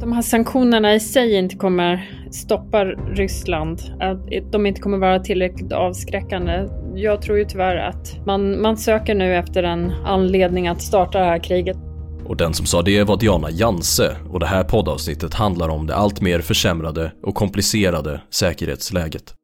[0.00, 5.72] de här sanktionerna i sig inte kommer stoppa Ryssland, att de inte kommer vara tillräckligt
[5.72, 6.68] avskräckande.
[6.94, 11.24] Jag tror ju tyvärr att man, man söker nu efter en anledning att starta det
[11.24, 11.76] här kriget.
[12.24, 15.94] Och den som sa det var Diana Janse och det här poddavsnittet handlar om det
[15.94, 19.34] allt mer försämrade och komplicerade säkerhetsläget.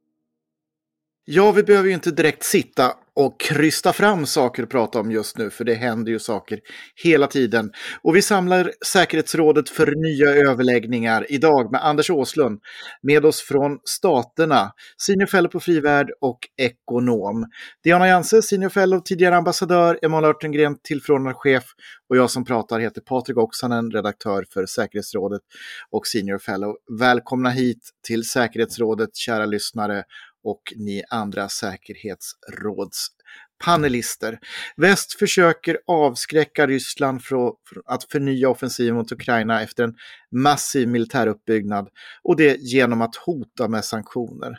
[1.25, 5.39] Ja, vi behöver ju inte direkt sitta och krysta fram saker att prata om just
[5.39, 6.61] nu, för det händer ju saker
[7.05, 7.73] hela tiden.
[8.03, 12.61] Och vi samlar säkerhetsrådet för nya överläggningar idag med Anders Åslund,
[13.03, 17.47] med oss från Staterna, senior fellow på Frivärd och ekonom.
[17.85, 21.65] Diana Janse, senior fellow, tidigare ambassadör, Emanuel Örtengren, tillförordnad chef
[22.09, 25.43] och jag som pratar heter Patrik Oksanen, redaktör för säkerhetsrådet
[25.91, 26.75] och senior fellow.
[26.99, 30.05] Välkomna hit till säkerhetsrådet, kära lyssnare
[30.47, 34.39] och ni andra säkerhetsrådspanelister.
[34.77, 37.53] Väst försöker avskräcka Ryssland från
[37.85, 39.95] att förnya offensiven mot Ukraina efter en
[40.31, 41.89] massiv militäruppbyggnad
[42.23, 44.59] och det genom att hota med sanktioner.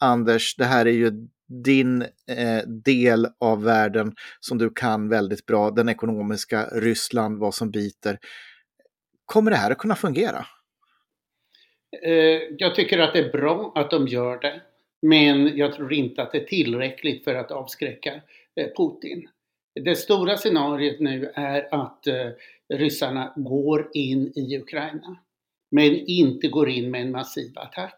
[0.00, 1.12] Anders, det här är ju
[1.64, 2.08] din eh,
[2.84, 8.18] del av världen som du kan väldigt bra, den ekonomiska, Ryssland, vad som biter.
[9.24, 10.46] Kommer det här att kunna fungera?
[12.02, 14.62] Eh, jag tycker att det är bra att de gör det.
[15.02, 18.14] Men jag tror inte att det är tillräckligt för att avskräcka
[18.56, 19.28] eh, Putin.
[19.84, 22.30] Det stora scenariet nu är att eh,
[22.74, 25.18] ryssarna går in i Ukraina
[25.70, 27.94] men inte går in med en massiv attack.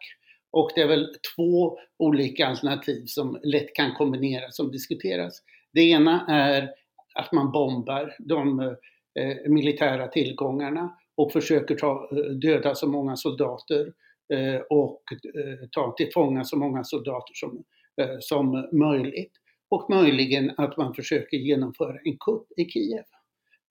[0.50, 5.42] Och det är väl två olika alternativ som lätt kan kombineras, som diskuteras.
[5.72, 6.70] Det ena är
[7.14, 12.10] att man bombar de eh, militära tillgångarna och försöker ta,
[12.42, 13.92] döda så många soldater Eh,
[14.32, 17.64] Eh, och eh, ta till fånga så många soldater som,
[18.02, 19.32] eh, som möjligt.
[19.68, 23.04] Och möjligen att man försöker genomföra en kupp i Kiev.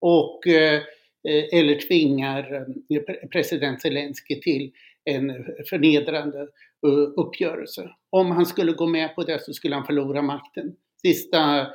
[0.02, 0.48] Och,
[1.54, 2.66] eller tvingar
[3.32, 4.72] president Zelensky till
[5.06, 6.48] en förnedrande
[7.18, 7.90] uppgörelse.
[8.10, 10.76] Om han skulle gå med på det så skulle han förlora makten.
[11.02, 11.68] Sista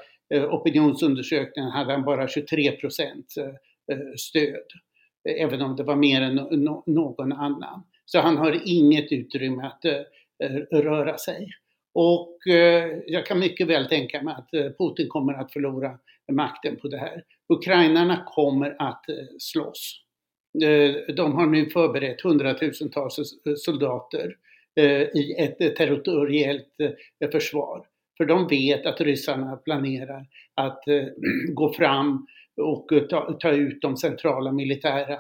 [0.51, 3.27] opinionsundersökningen hade han bara 23 procent
[4.17, 4.67] stöd.
[5.29, 6.35] Även om det var mer än
[6.87, 7.83] någon annan.
[8.07, 10.01] Så han har inget utrymme att eh,
[10.45, 11.49] eh, röra sig.
[11.95, 15.99] Och eh, jag kan mycket väl tänka mig att Putin kommer att förlora
[16.33, 17.25] makten på det här.
[17.49, 19.05] Ukrainarna kommer att
[19.39, 20.01] slåss.
[21.17, 23.19] De har nu förberett hundratusentals
[23.57, 24.37] soldater
[25.15, 26.77] i ett territoriellt
[27.33, 27.87] försvar.
[28.17, 30.83] För de vet att ryssarna planerar att
[31.55, 32.27] gå fram
[32.57, 35.19] och ta, ta ut de centrala militära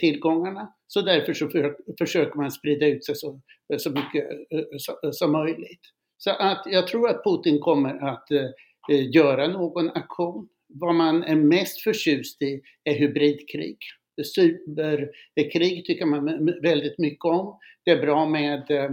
[0.00, 0.72] tillgångarna.
[0.86, 3.40] Så därför så för, försöker man sprida ut sig så,
[3.78, 5.80] så mycket eh, eh, så, eh, som möjligt.
[6.18, 10.48] Så att jag tror att Putin kommer att eh, göra någon aktion.
[10.68, 13.78] Vad man är mest förtjust i är hybridkrig.
[14.34, 17.58] Cyberkrig tycker man väldigt mycket om.
[17.84, 18.90] Det är bra med eh,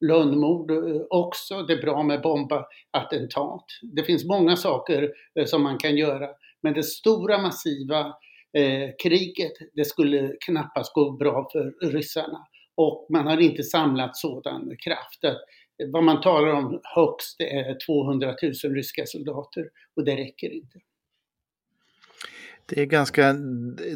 [0.00, 0.70] lönnmord
[1.10, 1.62] också.
[1.62, 3.64] Det är bra med bombattentat.
[3.82, 5.12] Det finns många saker
[5.46, 6.28] som man kan göra.
[6.62, 8.14] Men det stora massiva
[8.56, 12.46] eh, kriget, det skulle knappast gå bra för ryssarna.
[12.74, 15.24] Och man har inte samlat sådan kraft.
[15.24, 15.38] Att,
[15.92, 20.78] vad man talar om högst är 200 000 ryska soldater och det räcker inte.
[22.68, 23.32] Det är ganska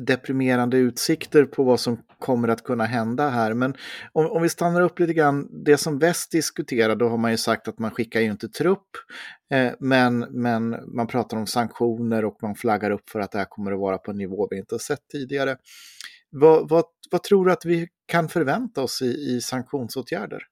[0.00, 3.54] deprimerande utsikter på vad som kommer att kunna hända här.
[3.54, 3.74] Men
[4.12, 7.36] om, om vi stannar upp lite grann, det som väst diskuterar, då har man ju
[7.36, 8.88] sagt att man skickar ju inte trupp,
[9.52, 13.44] eh, men, men man pratar om sanktioner och man flaggar upp för att det här
[13.44, 15.56] kommer att vara på en nivå vi inte har sett tidigare.
[16.30, 20.42] Vad, vad, vad tror du att vi kan förvänta oss i, i sanktionsåtgärder?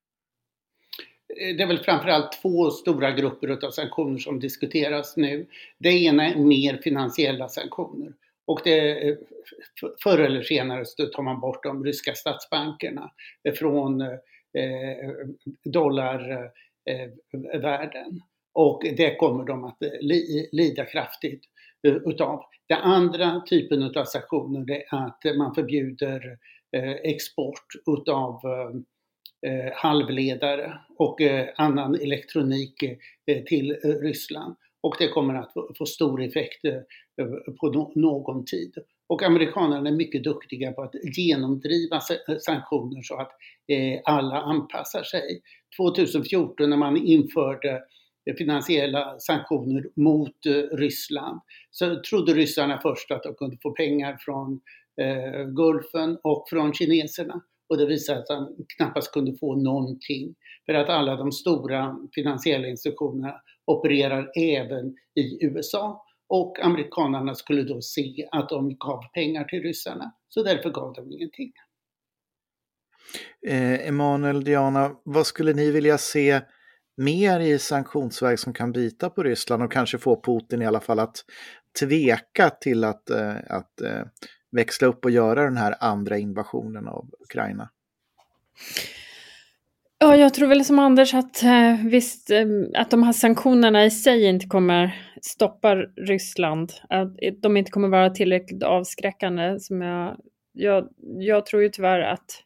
[1.40, 5.46] Eh, det är väl framförallt två stora grupper av sanktioner som diskuteras nu.
[5.78, 8.12] Det ena är mer finansiella sanktioner.
[8.46, 9.16] Och det, eh,
[10.02, 13.10] förr eller senare så tar man bort de ryska statsbankerna
[13.58, 14.08] från eh,
[14.58, 15.10] eh
[15.64, 18.20] dollarvärlden.
[18.52, 19.78] Och det kommer de att
[20.52, 21.44] lida kraftigt
[21.82, 22.44] utav.
[22.68, 26.38] Den andra typen av sanktioner är att man förbjuder
[27.02, 28.40] export utav
[29.46, 32.82] eh, halvledare och eh, annan elektronik
[33.26, 34.56] eh, till eh, Ryssland.
[34.80, 38.74] Och det kommer att få stor effekt eh, eh på no någon tid.
[39.08, 43.30] Och amerikanerna är mycket duktiga på att genomdriva eh, sanktioner så att
[43.68, 45.42] eh, alla anpassar sig.
[45.76, 47.82] 2014 när man införde
[48.30, 50.36] eh, finansiella sanktioner mot
[50.72, 51.40] Ryssland
[51.70, 54.60] så trodde ryssarna först att de kunde få pengar från
[55.56, 57.42] Gulfen och från kineserna.
[57.68, 60.34] Och det visade att han knappast kunde få någonting.
[60.66, 63.34] För att alla de stora finansiella institutionerna
[63.66, 66.04] opererar även i USA.
[66.28, 70.12] Och amerikanerna skulle då se att de gav pengar till ryssarna.
[70.28, 71.52] Så därför gav de ingenting.
[73.46, 76.40] Eh, Emanuel, Diana, vad skulle ni vilja se
[76.96, 80.98] mer i sanktionsväg som kan bita på Ryssland och kanske få Putin i alla fall
[80.98, 81.24] att
[81.80, 84.02] tveka till att, eh, att eh,
[84.50, 87.68] växla upp och göra den här andra invasionen av Ukraina?
[90.00, 93.90] Ja, jag tror väl som Anders att eh, visst, eh, att de här sanktionerna i
[93.90, 96.72] sig inte kommer stoppa Ryssland.
[96.88, 99.60] Att de inte kommer vara tillräckligt avskräckande.
[99.60, 100.16] Som jag,
[100.52, 102.42] jag, jag tror ju tyvärr att,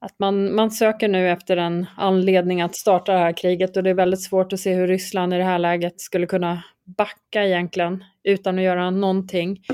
[0.00, 3.90] att man, man söker nu efter en anledning att starta det här kriget och det
[3.90, 8.04] är väldigt svårt att se hur Ryssland i det här läget skulle kunna backa egentligen
[8.24, 9.64] utan att göra någonting.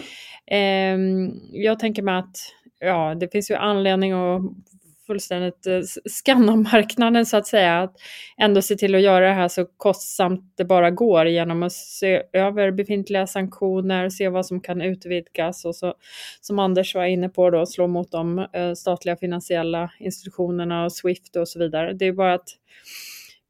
[0.47, 0.99] Eh,
[1.53, 2.37] jag tänker mig att
[2.81, 4.43] ja, det finns ju anledning att
[5.07, 5.81] fullständigt eh,
[6.11, 7.81] skanna marknaden så att säga.
[7.81, 7.97] Att
[8.37, 12.23] ändå se till att göra det här så kostsamt det bara går genom att se
[12.33, 15.95] över befintliga sanktioner, se vad som kan utvidgas och så
[16.41, 21.37] som Anders var inne på då slå mot de eh, statliga finansiella institutionerna och Swift
[21.37, 21.93] och så vidare.
[21.93, 22.49] Det är bara att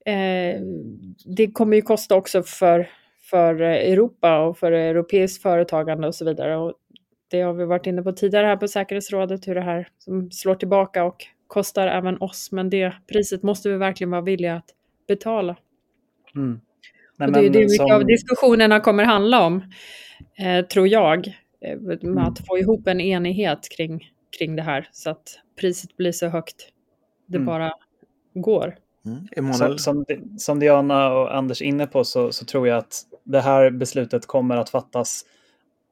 [0.07, 0.61] eh,
[1.37, 2.89] det kommer ju kosta också för
[3.33, 6.57] för Europa och för europeiskt företagande och så vidare.
[6.57, 6.73] Och
[7.31, 10.55] det har vi varit inne på tidigare här på säkerhetsrådet, hur det här som slår
[10.55, 14.71] tillbaka och kostar även oss, men det priset måste vi verkligen vara villiga att
[15.09, 15.57] betala.
[16.35, 16.61] Mm.
[17.17, 17.91] Nej, och det är det mycket som...
[17.91, 19.63] av diskussionerna kommer handla om,
[20.39, 21.27] eh, tror jag,
[21.61, 22.19] eh, med mm.
[22.19, 26.69] att få ihop en enighet kring, kring det här så att priset blir så högt
[27.27, 27.47] det mm.
[27.47, 27.73] bara
[28.35, 28.77] går.
[29.37, 29.53] Mm.
[29.53, 30.05] Som, som,
[30.39, 34.27] som Diana och Anders är inne på så, så tror jag att det här beslutet
[34.27, 35.25] kommer att fattas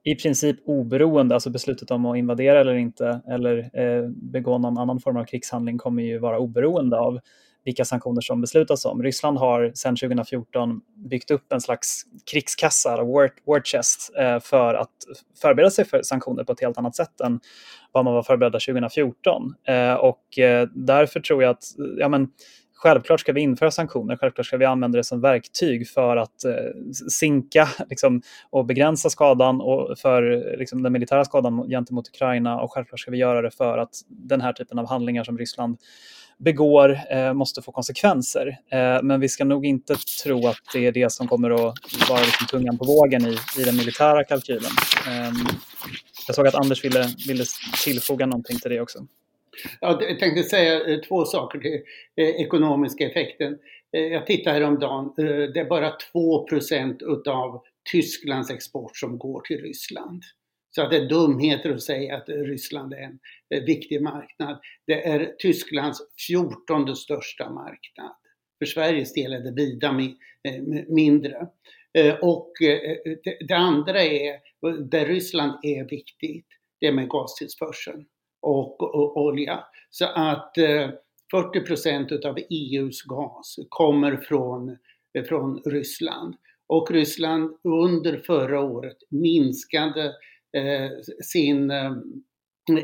[0.04, 5.00] i princip oberoende, alltså beslutet om att invadera eller inte eller eh, begå någon annan
[5.00, 7.20] form av krigshandling kommer ju vara oberoende av
[7.64, 9.02] vilka sanktioner som beslutas om.
[9.02, 10.80] Ryssland har sedan 2014
[11.10, 14.90] byggt upp en slags krigskassa, war, war chest, eh, för att
[15.42, 17.40] förbereda sig för sanktioner på ett helt annat sätt än
[17.92, 19.54] vad man var förberedda 2014.
[19.68, 21.64] Eh, och eh, därför tror jag att
[21.98, 22.28] ja, men,
[22.82, 26.52] Självklart ska vi införa sanktioner, självklart ska vi använda det som verktyg för att eh,
[27.10, 33.00] sinka liksom, och begränsa skadan och för liksom, den militära skadan gentemot Ukraina och självklart
[33.00, 35.78] ska vi göra det för att den här typen av handlingar som Ryssland
[36.38, 38.46] begår eh, måste få konsekvenser.
[38.48, 41.74] Eh, men vi ska nog inte tro att det är det som kommer att
[42.08, 44.72] vara liksom tungan på vågen i, i den militära kalkylen.
[45.06, 45.32] Eh,
[46.26, 47.44] jag såg att Anders ville, ville
[47.84, 48.98] tillfoga någonting till det också.
[49.80, 51.82] Jag tänkte säga eh, två saker till
[52.16, 53.58] eh, ekonomiska effekten.
[53.96, 57.62] Eh, jag tittade häromdagen, det är bara 2% utav
[57.92, 60.22] Tysklands export som går till Ryssland.
[60.74, 63.18] Så att det är dumheter att säga att Ryssland är
[63.54, 64.60] en viktig marknad.
[64.86, 65.98] Det är Tysklands
[66.28, 68.16] 14 största marknad.
[68.58, 69.92] För Sveriges del är det vida
[70.88, 71.46] mindre.
[72.22, 72.52] Och
[73.48, 74.38] det andra är,
[74.90, 76.46] där Ryssland är viktigt,
[76.80, 78.06] det är med gastillförseln
[78.40, 79.64] och, och olja.
[79.90, 80.90] Så att eh,
[81.30, 84.76] 40 procent utav EUs gas kommer från,
[85.14, 86.34] eh, från Ryssland.
[86.66, 90.04] Och Ryssland under förra året minskade
[90.56, 90.90] eh,
[91.22, 91.92] sin eh,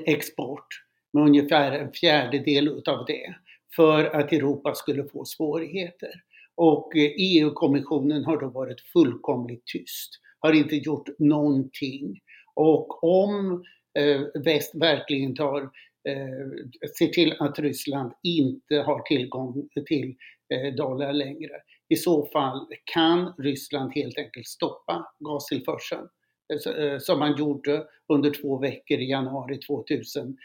[0.06, 0.67] export
[1.12, 3.35] med ungefär en fjärdedel utav det
[3.76, 6.11] för att Europa skulle få svårigheter.
[6.55, 10.11] Och eh, e EU-kommissionen har då varit fullkomligt tyst,
[10.41, 12.20] har inte gjort någonting.
[12.55, 13.64] Och om
[13.96, 15.62] Eh, väst verkligen tar,
[16.08, 20.15] eh, ser till att Ryssland inte har tillgång till
[20.55, 21.53] eh, dollar längre.
[21.88, 26.08] I så fall kan Ryssland helt enkelt stoppa gastillförseln
[26.53, 30.36] eh, eh, som man gjorde under två veckor i januari 2009.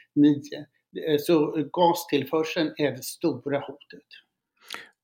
[1.20, 4.08] Så gastillförseln är det stora hotet.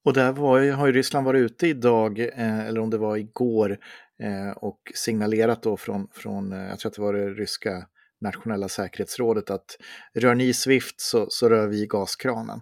[0.06, 3.78] Och där var, har ju Ryssland varit ute idag, eller om det var igår,
[4.56, 7.88] och signalerat då från, från jag tror att det var det ryska
[8.22, 9.78] nationella säkerhetsrådet att
[10.14, 12.62] rör ni Swift så, så rör vi gaskranen.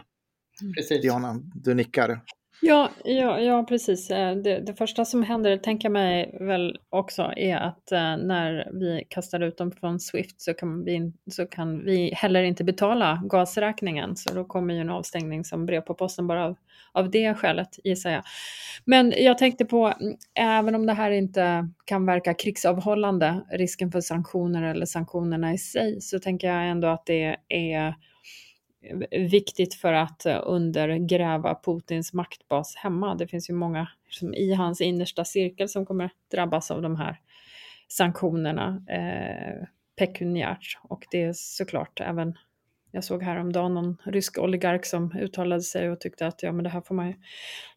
[0.75, 1.01] Precis.
[1.01, 2.21] Diana, du nickar.
[2.61, 4.11] Ja, ja, ja precis.
[4.11, 8.69] Eh, det, det, första som händer, tänker jag mig väl också, är att eh, när
[8.73, 13.21] vi kastar ut dem från Swift så kan, vi, så kan vi heller inte betala
[13.23, 14.15] gasräkningen.
[14.15, 16.55] Så då kommer ju en avstängning som brev på posten bara av,
[16.91, 18.23] av det skälet, gissar jag.
[18.85, 24.01] Men jag tänkte på, mm, även om det här inte kan verka krigsavhållande, risken för
[24.01, 27.95] sanktioner eller sanktionerna i sig, så tänker jag ändå att det är
[29.11, 33.15] viktigt för att eh, undergräva Putins maktbas hemma.
[33.15, 37.19] Det finns ju många som i hans innersta cirkel som kommer drabbas av de här
[37.87, 40.77] sanktionerna eh, pekuniärt.
[40.81, 42.37] Och det är såklart även,
[42.91, 46.69] jag såg häromdagen någon rysk oligark som uttalade sig och tyckte att ja, men det
[46.69, 47.13] här får man ju,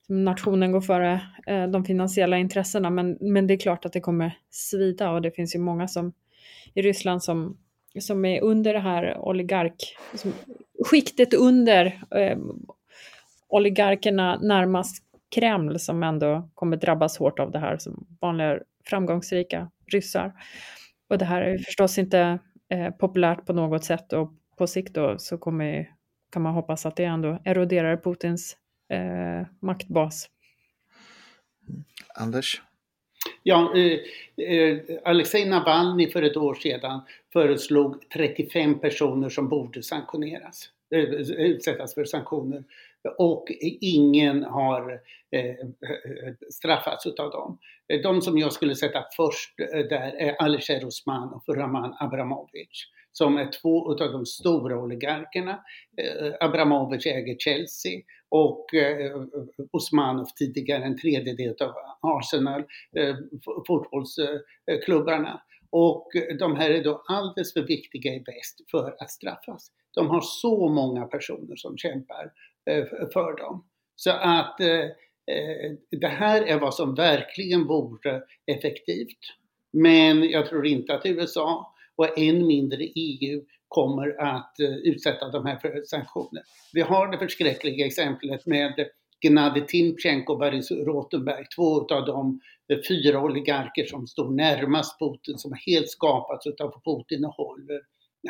[0.08, 2.90] nationen går före eh, de finansiella intressena.
[2.90, 6.12] Men, men det är klart att det kommer svida och det finns ju många som
[6.74, 7.58] i Ryssland som
[8.00, 9.96] som är under det här oligark...
[10.14, 10.32] Som,
[10.84, 12.38] skiktet under eh,
[13.48, 15.04] oligarkerna närmast
[15.34, 20.32] Kreml som ändå kommer drabbas hårt av det här som vanliga framgångsrika ryssar.
[21.08, 22.38] Och det här är förstås inte
[22.70, 25.90] eh, populärt på något sätt och på sikt då så kommer,
[26.32, 28.56] kan man hoppas att det ändå eroderar Putins
[28.88, 30.30] eh, maktbas.
[32.14, 32.62] Anders?
[33.42, 33.98] Ja, eh,
[34.46, 37.00] eh, Alexej Navalny för ett år sedan
[37.32, 42.64] föreslog 35 personer som borde sanktioneras, eh, utsättas för sanktioner
[43.18, 43.44] och
[43.80, 45.54] ingen har eh, eh
[46.50, 47.58] straffats utav dem.
[48.02, 52.86] De som jag skulle sätta först eh, där är Alisher Osman och Raman Abramovic
[53.18, 55.64] som är två av de stora oligarkerna.
[55.96, 59.22] Eh, Abramovic äger Chelsea och eh,
[59.70, 62.64] Osmanov tidigare en tredjedel av Arsenal,
[62.96, 63.16] eh,
[63.66, 65.42] fotbollsklubbarna.
[65.70, 66.08] Och
[66.38, 69.70] de här är då alldeles för viktiga i väst för att straffas.
[69.94, 72.32] De har så många personer som kämpar
[72.70, 73.64] eh, för dem.
[73.96, 74.84] Så att eh,
[75.36, 79.18] eh, det här är vad som verkligen vore effektivt.
[79.72, 85.46] Men jag tror inte att USA och än mindre EU kommer att eh, utsätta de
[85.46, 86.42] här för sanktioner.
[86.72, 88.88] Vi har det förskräckliga exemplet med
[89.22, 92.40] Gennadij Timchenko och Boris Rotenberg, två av de
[92.72, 97.80] eh, fyra oligarker som står närmast Putin, som helt skapats av Putin och håller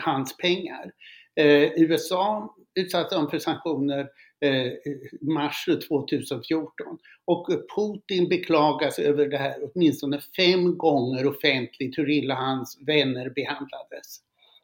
[0.01, 0.93] hans pengar.
[1.37, 4.07] Eh, USA utsatte dem för sanktioner eh,
[4.41, 4.73] Eh,
[5.21, 12.79] mars 2014 och Putin beklagas över det här åtminstone fem gånger offentligt hur illa hans
[12.87, 14.21] vänner behandlades.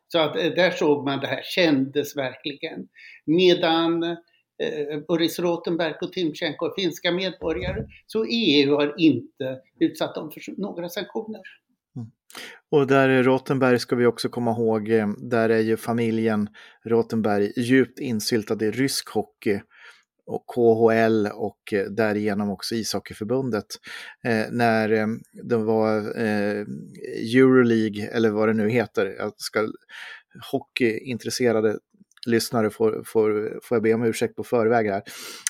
[0.09, 2.89] Så att eh, där såg man det här, kändes verkligen.
[3.25, 10.31] Medan eh, Boris Rotenberg och Timchenko är finska medborgare, så EU har inte utsatt dem
[10.31, 11.41] för några sanktioner.
[11.97, 12.09] Mm.
[12.71, 16.49] Och där är Rotenberg ska vi också komma ihåg, eh, där är ju familjen
[16.85, 19.61] Rotenberg djupt insyltad i rysk hockey
[20.27, 23.67] och KHL och eh, därigenom också ishockeyförbundet.
[24.25, 25.07] Eh, när eh,
[25.43, 26.67] det var eh,
[27.37, 29.69] Euroleague, eller vad det nu heter, jag ska,
[30.53, 31.79] hockeyintresserade
[32.27, 35.03] lyssnare får, får, får jag be om ursäkt på förväg här.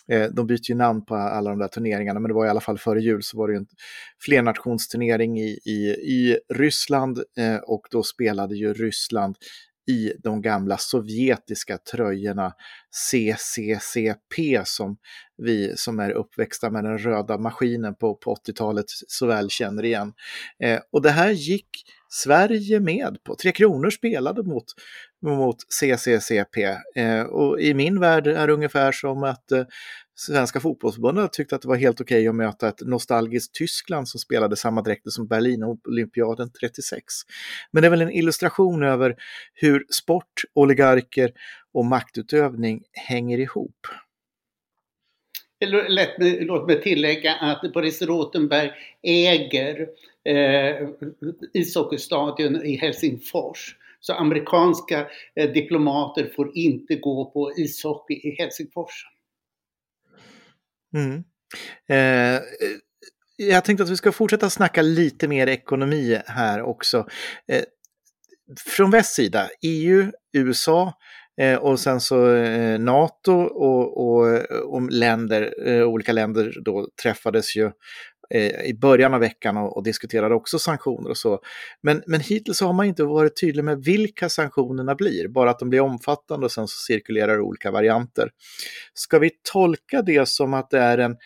[0.08, 2.60] Eh, de byter ju namn på alla de där turneringarna, men det var i alla
[2.60, 3.66] fall före jul så var det ju en
[4.24, 9.36] flernationsturnering i, i, i Ryssland eh, och då spelade ju Ryssland
[9.86, 12.52] i de gamla sovjetiska tröjorna
[12.90, 14.96] CCCP som
[15.36, 20.12] vi som är uppväxta med den röda maskinen på, på 80-talet så väl känner igen.
[20.62, 21.68] Eh, och det här gick
[22.08, 23.36] Sverige med på.
[23.36, 24.64] Tre Kronor spelade mot,
[25.24, 26.62] mot CCCP.
[26.94, 29.64] Eh, och i min värld är det ungefär som att eh,
[30.16, 34.20] Svenska fotbollsförbundet tyckte att det var helt okej okay att möta ett nostalgiskt Tyskland som
[34.20, 37.04] spelade samma dräkter som Berlin-olympiaden 36.
[37.70, 39.16] Men det är väl en illustration över
[39.54, 41.32] hur sport, oligarker
[41.72, 43.86] och maktutövning hänger ihop.
[45.60, 45.68] Eh,
[46.40, 48.70] låt mig tillägga att Boris Rotenberg
[49.02, 49.88] äger
[50.24, 50.88] eh,
[51.52, 53.76] ishockeystadion i Helsingfors.
[54.06, 55.06] Så amerikanska
[55.36, 59.04] eh, diplomater får inte gå på ishockey i Helsingfors.
[60.96, 61.24] Mm.
[61.88, 62.40] Eh, eh,
[63.36, 67.06] jag tänkte att vi ska fortsätta snacka lite mer ekonomi här också.
[67.52, 67.62] Eh,
[68.76, 70.92] från väst sida, EU, USA
[71.40, 77.56] eh, och sen så eh, NATO och, och, och länder, eh, olika länder då träffades
[77.56, 77.70] ju
[78.34, 81.40] Eh, i början av veckan och, och, diskuterade också sanktioner och så.
[81.80, 85.70] Men, men hittills har man inte varit tydlig med vilka sanktionerna blir, bara att de
[85.70, 88.30] blir omfattande och sen så cirkulerar olika varianter.
[88.94, 91.16] Ska vi tolka det som att det är en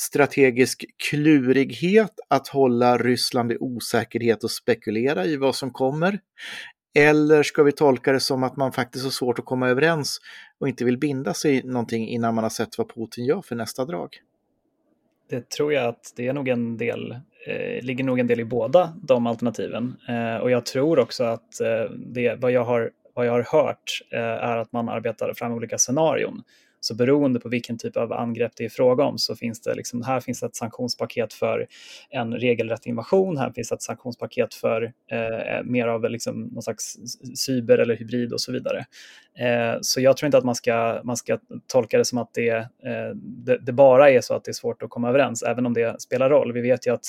[0.00, 6.18] strategisk klurighet att hålla Ryssland i osäkerhet och spekulera i vad som kommer?
[6.94, 10.20] Eller ska vi tolka det som att man faktiskt har svårt att komma överens
[10.60, 13.84] och inte vill binda sig någonting innan man har sett vad Putin gör för nästa
[13.84, 14.08] drag?
[15.28, 17.12] Det tror jag att det är nog en del,
[17.46, 19.96] eh, ligger nog en del i båda de alternativen.
[20.08, 24.00] Eh, och jag tror också att eh, det, vad, jag har, vad jag har hört
[24.10, 26.42] eh, är att man arbetar fram olika scenarion.
[26.80, 30.02] Så beroende på vilken typ av angrepp det är fråga om så finns det liksom,
[30.02, 31.66] här finns ett sanktionspaket för
[32.10, 36.96] en regelrätt invasion, här finns ett sanktionspaket för eh, mer av liksom någon slags
[37.36, 38.86] cyber eller hybrid och så vidare.
[39.38, 42.48] Eh, så jag tror inte att man ska, man ska tolka det som att det,
[42.48, 45.74] eh, det, det, bara är så att det är svårt att komma överens, även om
[45.74, 46.52] det spelar roll.
[46.52, 47.04] Vi vet ju att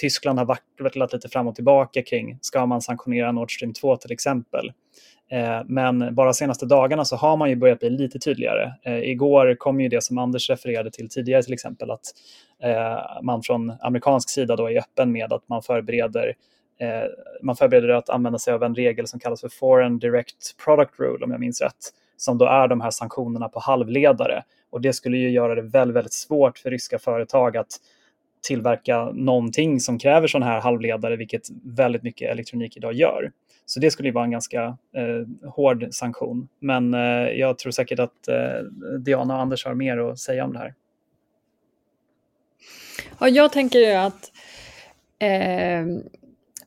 [0.00, 4.12] Tyskland har vacklat lite fram och tillbaka kring, ska man sanktionera Nord Stream 2 till
[4.12, 4.72] exempel?
[5.30, 8.72] Eh, men bara senaste dagarna så har man ju börjat bli lite tydligare.
[8.82, 12.06] Eh, igår kom ju det som Anders refererade till tidigare till exempel att
[12.62, 16.34] eh, man från amerikansk sida då är öppen med att man förbereder
[17.42, 21.24] man förbereder att använda sig av en regel som kallas för Foreign Direct Product Rule
[21.24, 24.42] om jag minns rätt, som då är de här sanktionerna på halvledare.
[24.70, 27.68] Och det skulle ju göra det väldigt, väldigt svårt för ryska företag att
[28.48, 33.30] tillverka någonting som kräver sådana här halvledare, vilket väldigt mycket elektronik idag gör.
[33.68, 34.62] Så det skulle ju vara en ganska
[34.96, 36.48] eh, hård sanktion.
[36.58, 38.62] Men eh, jag tror säkert att eh,
[38.98, 40.74] Diana och Anders har mer att säga om det här.
[43.20, 44.32] Ja, jag tänker ju att
[45.18, 45.86] eh,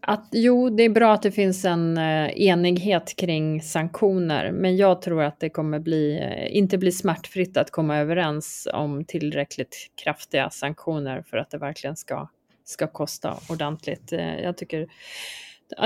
[0.03, 5.01] att jo, det är bra att det finns en eh, enighet kring sanktioner, men jag
[5.01, 10.49] tror att det kommer bli, eh, inte bli smärtfritt att komma överens om tillräckligt kraftiga
[10.49, 12.29] sanktioner för att det verkligen ska,
[12.63, 14.13] ska kosta ordentligt.
[14.13, 14.87] Eh, jag tycker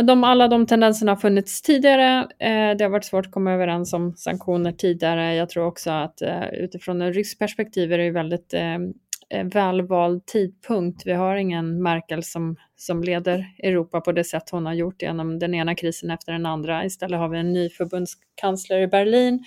[0.04, 2.20] de, alla de tendenserna har funnits tidigare.
[2.40, 5.36] Eh, det har varit svårt att komma överens om sanktioner tidigare.
[5.36, 8.76] Jag tror också att eh, utifrån en rysk perspektiv är det väldigt eh,
[9.30, 11.06] eh, välvald tidpunkt.
[11.06, 15.40] Vi har ingen Merkel som, som leder Europa på det sätt hon har gjort genom
[15.40, 16.86] den ena krisen efter den andra.
[16.86, 19.44] Istället har vi en ny förbundskansler i Berlin.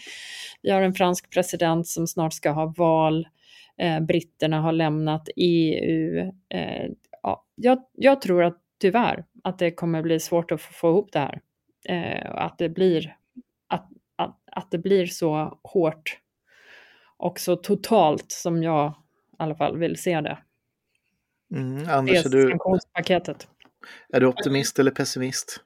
[0.63, 3.27] Vi har en fransk president som snart ska ha val.
[3.79, 6.19] Eh, britterna har lämnat EU.
[6.55, 6.87] Eh,
[7.23, 11.19] ja, jag, jag, tror att tyvärr att det kommer bli svårt att få, ihop det
[11.19, 11.41] här.
[11.85, 13.17] Eh, att, det blir,
[13.69, 16.19] att, att, att det blir så hårt
[17.17, 18.95] och så totalt som jag
[19.39, 20.39] alla fall vill se det.
[21.55, 23.49] Mm, Anders, är du, sanktionspaketet.
[24.09, 25.65] är du optimist eller pessimist?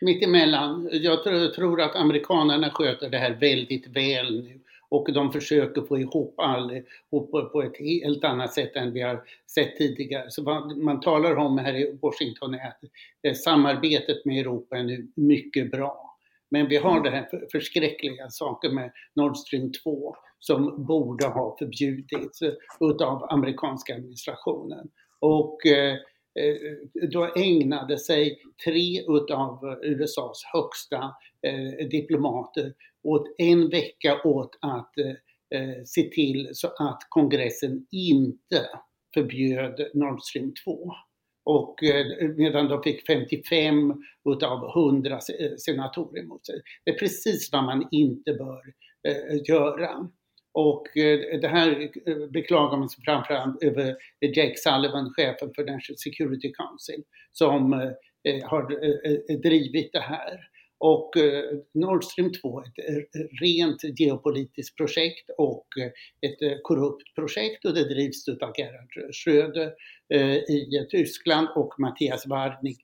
[0.00, 0.88] Mittemellan.
[0.92, 6.34] Jag tror att amerikanerna sköter det här väldigt väl nu och de försöker få ihop
[6.40, 9.22] allihop på ett helt annat sätt än vi har
[9.54, 10.30] sett tidigare.
[10.30, 12.80] Så vad man talar om här i Washington är att
[13.22, 16.16] eh, samarbetet med Europa är nu mycket bra.
[16.50, 22.42] Men vi har det här förskräckliga saker med Nord Stream 2 som borde ha förbjudits
[22.42, 24.88] eh, utav amerikanska administrationen.
[25.20, 25.94] Och eh,
[26.34, 32.74] eh, då ägnade sig tre utav USAs högsta eh, diplomater
[33.06, 38.66] åt en vecka åt att eh, eh, se till så att kongressen inte
[39.14, 40.92] förbjöd Nord Stream 2.
[41.44, 44.02] Och eh, medan de fick 55
[44.34, 45.18] utav 100
[45.58, 46.60] senatorer emot sig.
[46.84, 48.62] Det är precis vad man inte bör
[49.48, 50.08] göra.
[50.58, 51.90] Och eh, det här
[52.28, 58.62] beklagar man sig framförallt över Jake Sullivan, chefen för National Security Council, som eh, har
[59.42, 60.40] drivit det här.
[60.78, 67.14] Och eh, Nord Stream 2 är ett eh, rent geopolitiskt projekt och eh, ett korrupt
[67.14, 69.72] projekt och det drivs av Gerhard Schröder
[70.48, 72.76] i Tyskland och Mattias Warnig,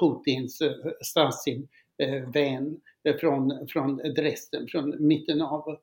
[0.00, 0.62] Putins
[1.00, 2.80] Stasi-vän
[3.20, 5.78] från, från Dresden, från mitten av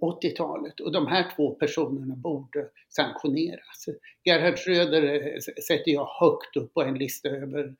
[0.00, 3.88] 80-talet och de här två personerna borde sanktioneras.
[4.24, 7.74] Gerhard Schröder sätter jag högt upp på en lista över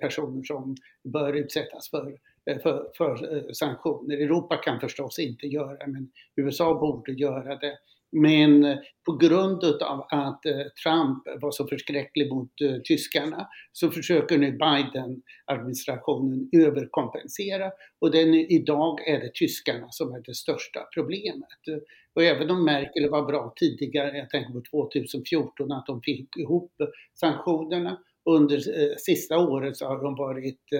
[0.00, 2.18] personer som bör utsättas för,
[2.50, 4.16] Eh, för, för eh, sanktioner.
[4.16, 7.78] Europa kan förstås inte göra det, men USA borde göra det.
[8.12, 10.42] Men eh, på grund av att
[10.84, 12.52] Trump var så förskräcklig mot
[12.88, 20.34] tyskarna så försöker nu Biden-administrationen överkompensera och den, idag är det tyskarna som är det
[20.34, 21.82] största problemet.
[22.14, 26.72] Och även om Merkel var bra tidigare, jag tänker på 2014, att de fick ihop
[27.20, 30.72] sanktionerna, under eh, sista året så har de varit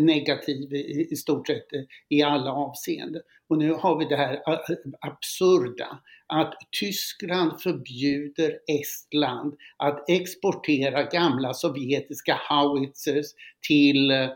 [0.00, 3.22] negativ i, i stort sett eh, i alla avseenden.
[3.48, 11.54] Och nu har vi det här eh, absurda att Tyskland förbjuder Estland att exportera gamla
[11.54, 13.26] sovjetiska howitzers
[13.68, 14.28] till, eh,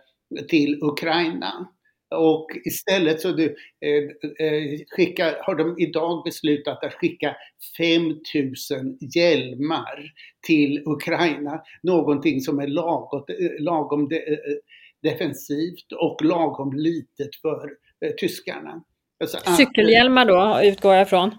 [0.49, 1.69] till Ukraina.
[2.11, 7.37] Och istället så du, eh, eh, skicka, har de idag beslutat att skicka
[7.79, 10.13] 5000 hjälmar
[10.47, 11.63] till Ukraina.
[11.83, 13.25] Någonting som är lagom,
[13.59, 14.39] lagom de, eh,
[15.03, 17.71] defensivt och lagom litet för
[18.05, 18.83] eh, tyskarna.
[19.21, 21.31] Alltså, Cykelhjälmar då, utgår jag ifrån?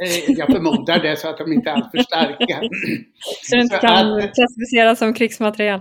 [0.00, 2.60] Eh, jag förmodar det så att de inte är alltför starka.
[3.42, 5.80] så det inte kan att, klassificeras som krigsmateriel?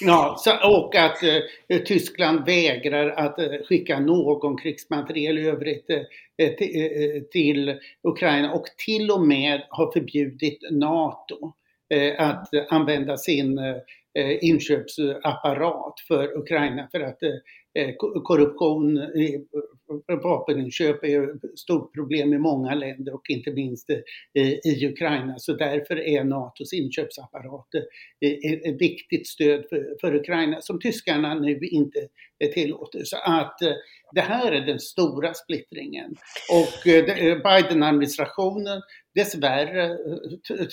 [0.00, 1.22] Ja, så, och att
[1.68, 8.52] eh, Tyskland vägrar att eh, skicka någon krigsmateriel i övrigt eh, till, eh, till Ukraina
[8.52, 11.50] och till och med har förbjudit NATO eh,
[11.94, 13.76] Eh, att använda sin eh,
[14.18, 16.88] eh, inköpsapparat för Ukraina.
[16.92, 17.18] För att
[18.24, 19.00] korruption,
[20.22, 25.38] vapeninköp är ett stort problem i många länder och inte minst eh, i Ukraina.
[25.38, 27.68] Så därför är NATOs inköpsapparat
[28.64, 29.64] ett viktigt stöd
[30.00, 32.08] för Ukraina som tyskarna nu inte
[32.54, 33.04] tillåter.
[33.04, 33.58] Så att
[34.12, 36.16] det här är den stora splittringen.
[36.52, 36.88] Och
[37.42, 38.82] Biden-administrationen
[39.14, 39.96] dessvärre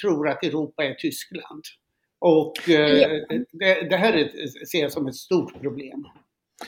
[0.01, 1.63] tror att Europa är Tyskland.
[2.25, 6.05] Och eh, det, det, här är, ser jag som ett stort problem.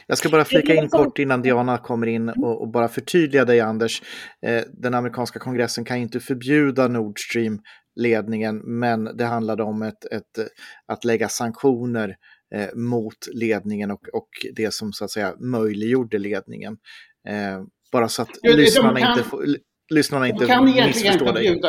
[0.08, 3.60] Jag ska bara flika in kort innan Diana kommer in och, och bara förtydliga dig
[3.60, 4.02] Anders.
[4.45, 10.50] Eh, den amerikanska kongressen kan inte förbjuda Nord Stream-ledningen men det handlade om ett, ett,
[10.88, 12.15] att lägga sanktioner
[12.56, 16.78] eh, mot ledningen och, och det som så att säga möjliggjorde ledningen.
[17.30, 19.45] Eh, bara så att de, lyssnarna, kan, inte, får,
[19.93, 21.62] lyssnarna inte kan missförstår dig.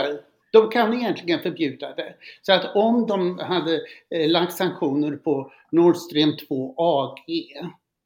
[0.52, 2.14] De kan egentligen förbjuda det.
[2.42, 3.81] Så att om de hade
[4.14, 7.20] eh, lagt sanktioner på Nord Stream 2 AG,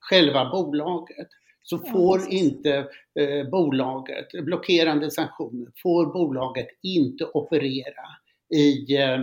[0.01, 1.29] själva bolaget,
[1.63, 2.89] så får inte
[3.21, 8.07] eh, bolaget, blockerande sanktioner, får bolaget inte operera
[8.55, 9.21] i, eh,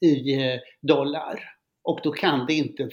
[0.00, 1.40] i eh, dollar.
[1.82, 2.88] Och då kan det inte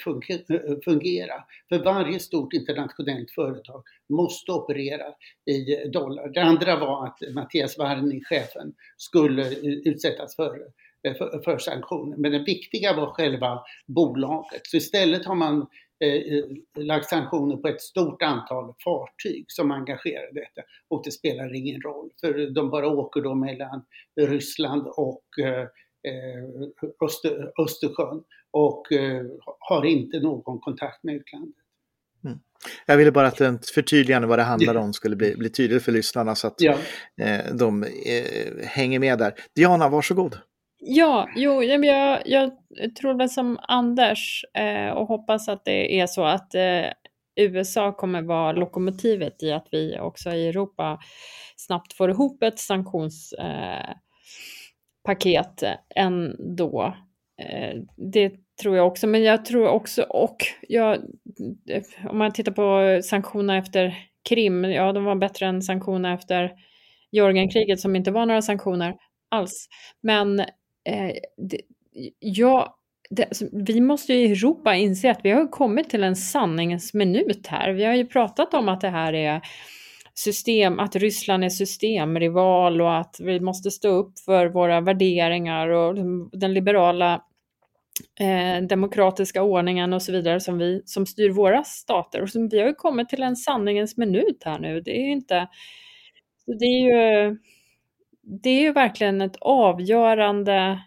[0.86, 1.44] fungera.
[1.70, 5.06] För varje stort internationellt företag måste operera
[5.46, 6.30] i dollar.
[6.30, 10.60] Det andra var att Mattias Varni, chefen, skulle utsättas för,
[11.18, 12.18] för, för sanktioner.
[12.18, 14.62] Men det viktiga var själva bolaget.
[14.68, 15.68] Så istället har man
[16.00, 16.44] eh,
[16.84, 20.62] lagt sanktioner på ett stort antal fartyg som engagerar detta.
[20.88, 25.68] Och det spelar ingen roll, för de bara åker då mellan Ryssland och eh,
[27.06, 29.26] Öster, Östersjön och eh,
[29.60, 31.56] har inte någon kontakt med utlandet.
[32.26, 32.40] Mm.
[32.86, 35.92] Jag ville bara att ett förtydligande vad det handlar om skulle bli, bli tydligt för
[35.92, 36.78] lyssnarna så att ja.
[37.22, 39.34] eh, de eh, hänger med där.
[39.56, 40.38] Diana, varsågod.
[40.80, 42.52] Ja, jo, jag, jag
[43.00, 46.86] tror väl som Anders eh, och hoppas att det är så att eh,
[47.36, 51.00] USA kommer vara lokomotivet i att vi också i Europa
[51.56, 53.98] snabbt får ihop ett sanktionspaket
[55.64, 56.96] eh, ändå.
[57.42, 57.76] Eh,
[58.14, 60.38] det tror jag också, men jag tror också, och
[60.68, 60.96] jag,
[61.70, 63.98] eh, om man tittar på sanktionerna efter
[64.30, 66.52] Krim, ja de var bättre än sanktionerna efter
[67.12, 68.96] Georgienkriget som inte var några sanktioner
[69.30, 69.68] alls.
[70.02, 70.46] Men
[70.88, 71.62] eh, det,
[72.20, 72.78] ja,
[73.10, 76.94] det, alltså, vi måste ju i Europa inse att vi har kommit till en sanningens
[76.94, 77.72] minut här.
[77.72, 79.42] Vi har ju pratat om att det här är
[80.14, 85.94] system, att Ryssland är systemrival och att vi måste stå upp för våra värderingar och
[85.94, 87.24] liksom den liberala
[88.20, 92.22] eh, demokratiska ordningen och så vidare som, vi, som styr våra stater.
[92.22, 94.82] Och som, vi har ju kommit till en sanningens minut här nu.
[94.82, 95.48] Det är ju inte...
[96.60, 97.38] Det är ju,
[98.28, 100.82] det är ju verkligen ett avgörande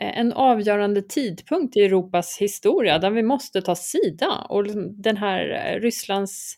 [0.00, 4.46] eh, en avgörande tidpunkt i Europas historia där vi måste ta sida.
[4.48, 6.54] Och liksom den här eh, Rysslands,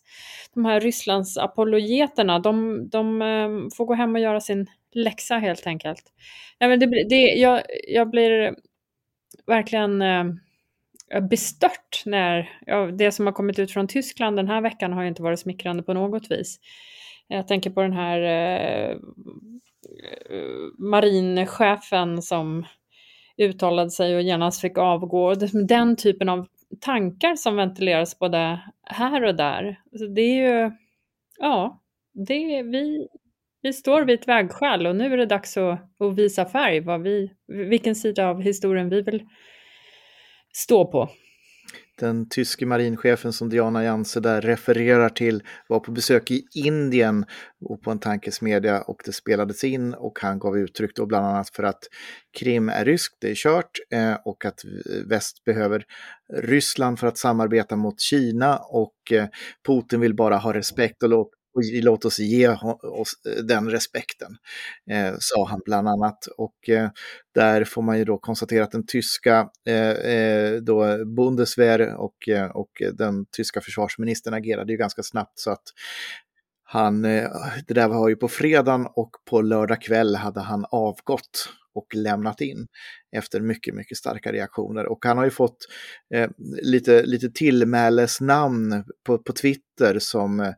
[0.55, 5.67] de här Rysslands apologeterna, de, de eh, får gå hem och göra sin läxa helt
[5.67, 6.03] enkelt.
[6.61, 8.55] Nej, men det, det, jag, jag blir
[9.47, 10.03] verkligen
[11.31, 15.09] bestört när ja, det som har kommit ut från Tyskland den här veckan har ju
[15.09, 16.61] inte varit smickrande på något vis.
[17.33, 18.97] Jag tänker på den här eh,
[20.31, 22.67] Eh, marinchefen som
[23.37, 25.35] uttalade sig och genast fick avgå.
[25.69, 26.47] Den typen av
[26.81, 29.81] tankar som ventileras både här och där.
[29.99, 30.71] Så det är ju,
[31.39, 31.83] ja,
[32.27, 33.09] det är, vi,
[33.63, 37.03] vi står vid ett vägskäl och nu är det dags att, att visa färg, vad
[37.03, 39.27] vi, vilken sida av historien vi vill
[40.53, 41.09] stå på
[42.01, 47.25] den tyske marinchefen som Diana Janse där refererar till var på besök i Indien
[47.65, 51.51] och på en tankesmedja och det spelades in och han gav uttryck då bland annat
[51.51, 51.81] för att
[52.39, 54.61] Krim är ryskt, det är kört eh, och att
[55.07, 55.85] väst behöver
[56.43, 59.27] Ryssland för att samarbeta mot Kina och eh,
[59.67, 62.49] Putin vill bara ha respekt och låta och låt oss ge
[62.83, 64.37] oss eh, den respekten,
[64.91, 66.27] eh, sa han bland annat.
[66.27, 66.91] Och eh,
[67.35, 72.51] där får man ju då konstatera att den tyska eh, eh då Bundeswehr och, eh,
[72.51, 75.65] och den tyska försvarsministern agerade ju ganska snabbt så att
[76.63, 81.95] han, det där var ju på fredagen och på lördag kväll hade han avgått och
[81.95, 82.67] lämnat in
[83.17, 84.87] efter mycket, mycket starka reaktioner.
[84.87, 85.67] Och han har ju fått
[86.15, 86.31] eh,
[86.63, 90.55] lite, lite tillmälesnamn på, på Twitter som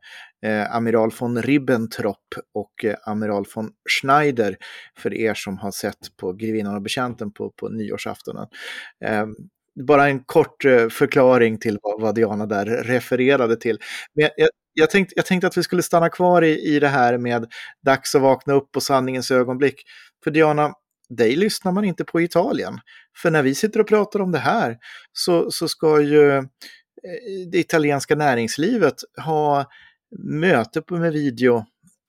[0.46, 4.56] eh, Amiral von Ribbentrop och eh, Amiral von Schneider
[4.98, 8.46] för er som har sett på Grevinnan och betjänten på, på nyårsaftonen.
[9.04, 9.26] Eh,
[9.86, 13.78] bara en kort eh, förklaring till vad, vad Diana där refererade till.
[14.14, 17.18] Men jag, jag, tänkte, jag tänkte att vi skulle stanna kvar i, i det här
[17.18, 17.52] med
[17.86, 19.82] dags att vakna upp och sanningens ögonblick.
[20.24, 20.72] För Diana,
[21.08, 22.78] dig lyssnar man inte på i Italien.
[23.16, 24.78] För när vi sitter och pratar om det här
[25.12, 26.42] så, så ska ju eh,
[27.50, 29.66] det italienska näringslivet ha
[30.18, 31.56] möte på med video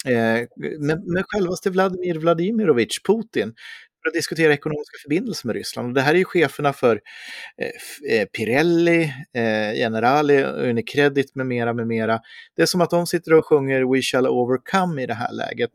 [0.06, 0.48] eh,
[0.80, 3.54] med, med självaste Vladimir Vladimirovich Putin
[4.04, 5.88] för att diskutera ekonomiska förbindelser med Ryssland.
[5.88, 7.02] Och det här är ju cheferna för
[7.58, 12.20] eh, eh Pirelli, eh, Generali, Unicredit med mera, med mera.
[12.56, 15.72] Det är som att de sitter och sjunger We shall overcome i det här läget.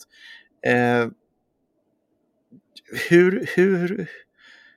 [0.66, 1.08] Eh,
[3.08, 4.08] hur, hur,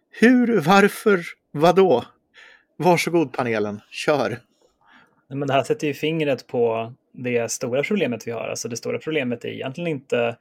[0.10, 2.06] hur, varför Vadå?
[2.78, 4.40] Varsågod panelen, kör!
[5.34, 8.48] Men det här sätter ju fingret på det stora problemet vi har.
[8.48, 10.36] Alltså det stora problemet är egentligen inte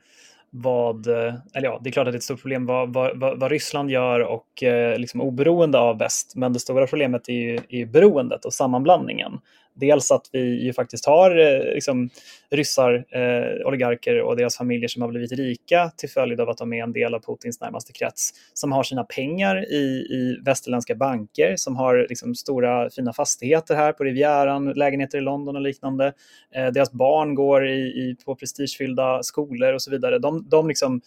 [0.51, 3.41] vad, eh, eller ja, det är klart att det är ett stort problem vad, vad,
[3.41, 7.55] vad Ryssland gör och eh, liksom oberoende av väst, men det stora problemet är ju,
[7.55, 9.39] är ju beroendet och sammanblandningen.
[9.81, 12.11] Dels att vi ju faktiskt har eh, liksom,
[12.51, 16.73] ryssar, eh, oligarker och deras familjer som har blivit rika till följd av att de
[16.73, 21.57] är en del av Putins närmaste krets, som har sina pengar i, i västerländska banker,
[21.57, 26.13] som har liksom, stora fina fastigheter här på Rivieran, lägenheter i London och liknande.
[26.55, 30.19] Eh, deras barn går i, i, på prestigefyllda skolor och så vidare.
[30.19, 31.01] De, de liksom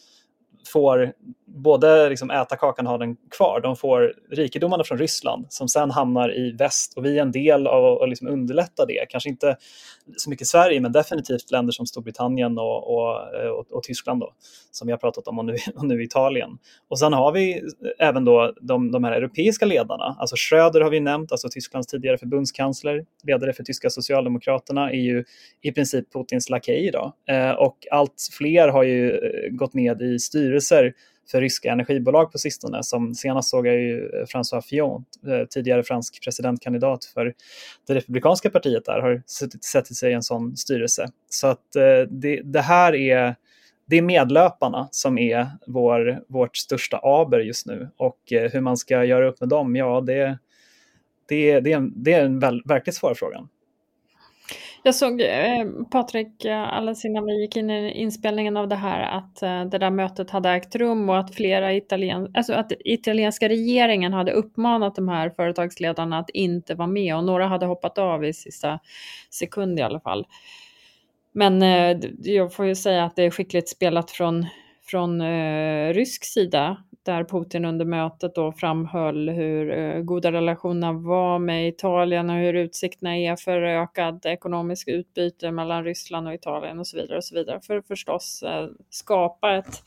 [0.68, 1.14] får
[1.54, 3.60] både liksom äta kakan och ha den kvar.
[3.62, 7.68] De får rikedomarna från Ryssland som sen hamnar i väst och vi är en del
[7.68, 9.06] av att liksom underlätta det.
[9.10, 9.58] Kanske inte
[10.18, 13.16] så mycket Sverige, men definitivt länder som Storbritannien och, och,
[13.60, 14.34] och, och Tyskland då,
[14.72, 16.50] som vi har pratat om och nu, och nu Italien.
[16.88, 17.62] Och sen har vi
[18.00, 20.16] även då de, de här europeiska ledarna.
[20.20, 25.24] Alltså Schröder har vi nämnt, alltså Tysklands tidigare förbundskansler, ledare för tyska socialdemokraterna, är ju
[25.62, 27.14] i princip Putins lakej idag.
[27.30, 30.94] Eh, och allt fler har ju eh, gått med i styrelser
[31.32, 32.84] för ryska energibolag på sistone.
[32.84, 37.34] Som senast såg jag ju eh, François Fillon, eh, tidigare fransk presidentkandidat för
[37.88, 41.10] det republikanska partiet där, har suttit, sett sig i en sån styrelse.
[41.30, 43.36] Så att eh, det, det här är
[43.86, 49.06] det är medlöparna som är vår, vårt största aber just nu och hur man ska
[49.06, 50.38] göra upp med dem, ja det,
[51.28, 53.48] det, det, är, en, det är en väl, verkligt svår fråga.
[54.86, 59.18] Jag såg eh, Patrik eh, alldeles innan vi gick in i inspelningen av det här
[59.18, 63.50] att eh, det där mötet hade ägt rum och att flera italien, alltså att italienska
[63.50, 68.26] regeringen hade uppmanat de här företagsledarna att inte vara med och några hade hoppat av
[68.26, 68.80] i sista
[69.30, 70.28] sekund i alla fall.
[71.32, 74.46] Men eh, jag får ju säga att det är skickligt spelat från,
[74.94, 81.40] från eh, rysk sida där Putin under mötet då framhöll hur eh, goda relationerna var
[81.40, 86.88] med Italien och hur utsikterna är för ökad ekonomisk utbyte mellan Ryssland och Italien och
[86.88, 89.84] så vidare och så vidare för att förstås eh, skapa ett,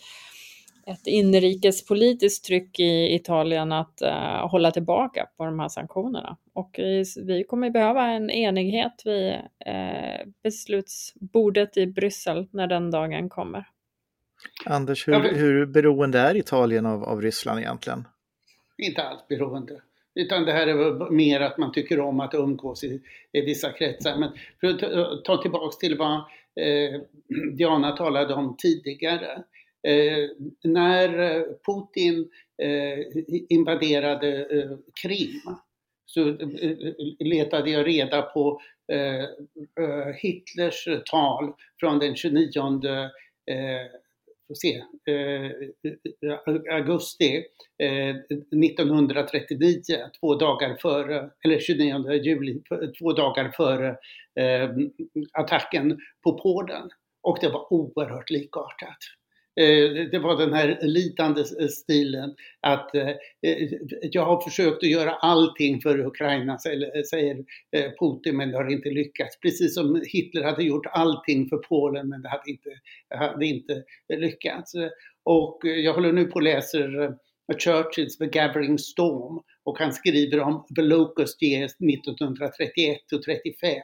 [0.87, 6.37] ett inrikespolitiskt tryck i Italien att uh, hålla tillbaka på de här sanktionerna.
[6.53, 13.29] Och vi, vi kommer behöva en enighet vid uh, beslutsbordet i Bryssel när den dagen
[13.29, 13.67] kommer.
[14.65, 18.05] Anders, hur, hur beroende är Italien av, av Ryssland egentligen?
[18.79, 19.81] Inte alls beroende.
[20.15, 23.01] Utan det här är mer att man tycker om att umgås i,
[23.33, 24.17] i vissa kretsar.
[24.17, 24.31] Men
[24.61, 26.15] för att ta tillbaks till vad
[26.61, 27.01] eh,
[27.53, 29.33] Diana talade om tidigare.
[29.89, 30.31] Eh,
[30.65, 31.09] när
[31.67, 32.29] Putin
[32.63, 35.57] eh, invaderade eh, Krim
[36.07, 36.77] så eh,
[37.19, 38.61] letade jag reda på
[38.93, 42.51] eh, Hitlers tal från den 29
[44.55, 44.77] se,
[45.13, 45.51] eh,
[46.75, 47.45] augusti
[47.79, 49.83] eh, 1939,
[50.21, 52.63] två dagar före, eller 29 juli,
[52.99, 53.89] två dagar före
[54.41, 54.71] eh,
[55.33, 56.91] attacken på Polen.
[57.23, 58.99] Och det var oerhört likartat.
[59.61, 63.11] Eh, det var den här lidande eh, stilen att eh,
[64.03, 67.45] jag har försökt att göra allting för Ukraina, säger
[68.01, 69.41] Putin, men det har inte lyckats.
[69.41, 72.71] Precis som Hitler hade gjort allting för Polen, men det hade inte,
[73.15, 74.73] hade inte lyckats.
[75.25, 77.17] Och jag håller nu på och läser
[77.59, 83.79] Churchills The Gathering Storm och han skriver om The Locust Years 1931 och 35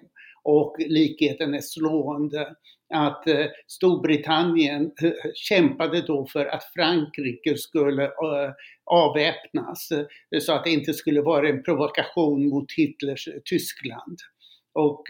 [0.44, 2.54] och likheten är slående
[2.94, 8.52] att eh, Storbritannien eh, kämpade då för att Frankrike skulle eh,
[8.84, 9.88] avväpnas
[10.40, 14.18] så att det inte skulle vara en provokation mot Hitlers Tyskland.
[14.74, 15.04] Och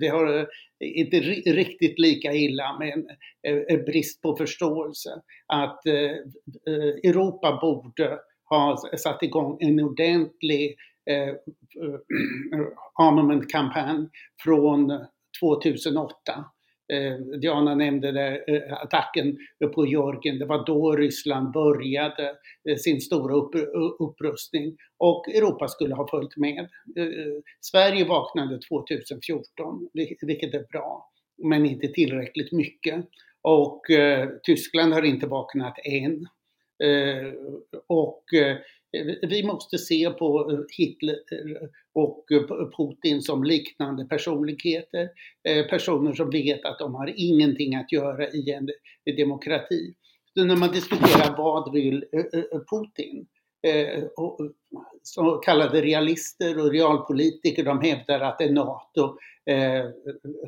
[0.00, 0.48] vi har
[0.80, 3.04] inte riktigt lika illa med
[3.68, 5.10] en brist på förståelse
[5.46, 5.86] att
[7.04, 10.76] Europa borde ha satt igång en ordentlig
[11.10, 11.34] Eh,
[12.98, 14.08] armament-kampanj
[14.44, 15.06] från
[15.40, 16.44] 2008
[16.92, 19.38] Eh, Diana nämnde där, eh, attacken
[19.74, 20.38] på Georgien.
[20.38, 22.34] Det var då Ryssland började
[22.68, 23.60] eh, sin stora upp, eh,
[23.98, 26.58] upprustning och Europa skulle ha följt med.
[26.96, 29.88] Eh, Sverige vaknade 2014,
[30.22, 31.10] vilket är bra,
[31.42, 33.04] men inte tillräckligt mycket.
[33.42, 33.82] Och
[34.42, 36.26] Tyskland har inte vaknat än.
[37.86, 38.24] och
[39.22, 41.16] vi måste se på Hitler
[41.94, 42.24] och
[42.76, 45.08] Putin som liknande personligheter.
[45.48, 48.68] Eh, personer som vet att de har ingenting att göra i en
[49.16, 49.94] demokrati.
[50.34, 53.26] Så när man diskuterar vad vill eh, eh, Putin?
[55.02, 59.16] Så kallade realister och realpolitiker de hävdar att det är NATO.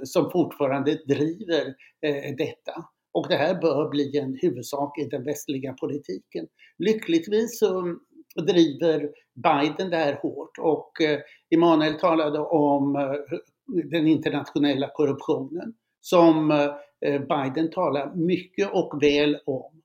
[0.05, 1.75] som fortfarande driver
[2.37, 2.85] detta.
[3.13, 6.47] Och det här bör bli en huvudsak i den västliga politiken.
[6.79, 7.97] Lyckligtvis så
[8.37, 13.39] driver Biden det här hårt och eh, Emanuel talade om eh,
[13.85, 19.79] den internationella korruptionen som eh, Biden talar mycket och väl om.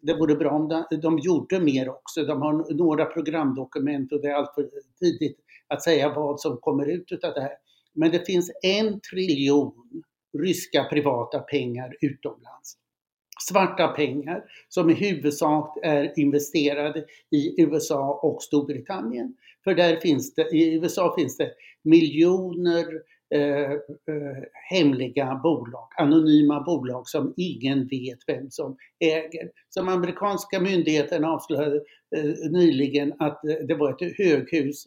[0.00, 2.24] Det vore bra om de, gjorde mer också.
[2.24, 4.70] De har några programdokument och det är alltför
[5.00, 7.56] tidigt att säga vad som kommer ut av det här.
[7.94, 10.02] Men det finns en triljon
[10.38, 12.76] ryska privata pengar utomlands
[13.48, 19.34] svarta pengar som i huvudsak är investerade i USA och Storbritannien.
[19.64, 21.50] För där finns det, i USA finns det
[21.84, 22.86] miljoner
[23.34, 29.50] eh, eh, hemliga bolag, anonyma bolag som ingen vet vem som äger.
[29.68, 31.80] Som amerikanska myndigheterna avslöjade
[32.16, 34.84] eh, nyligen att eh, det var ett höghus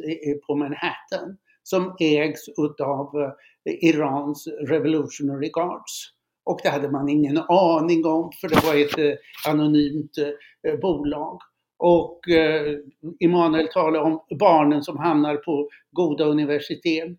[0.48, 3.22] på Manhattan som ägs utav
[3.70, 6.10] eh, Irans Revolutionary Guards.
[6.46, 10.80] Och det hade man ingen aning om för det var ett eh, anonymt eh, eh
[10.80, 11.40] bolag.
[11.78, 17.10] Och eh, talar om barnen som hamnar på goda universitet.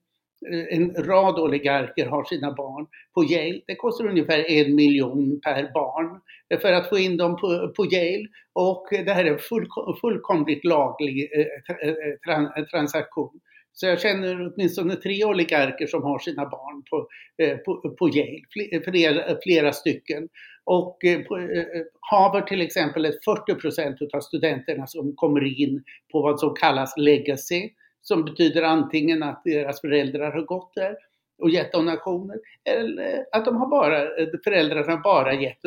[0.53, 3.61] Eh, en rad oligarker har sina barn på Yale.
[3.67, 7.85] Det kostar ungefär en miljon per barn eh, för att få in dem på, på
[7.85, 8.27] Yale.
[8.53, 9.67] Och det här är en full,
[10.01, 13.41] fullkomligt laglig eh, transaktion.
[13.77, 17.09] Så jag känner åtminstone tre oligarker som har sina barn på,
[17.43, 20.29] eh, på, på Yale, flera, flera stycken.
[20.65, 25.61] Och eh, på eh, eh, Harvard till exempel är 40 procent av studenterna som kommer
[25.61, 30.97] in på vad som kallas legacy, som betyder antingen att deras föräldrar har gått där
[31.39, 35.63] och gett donationer eller att de har bara, eh, föräldrarna bara gett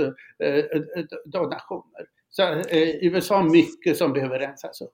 [1.25, 2.05] donationer.
[2.29, 4.93] Så eh, USA mycket som behöver rensas upp.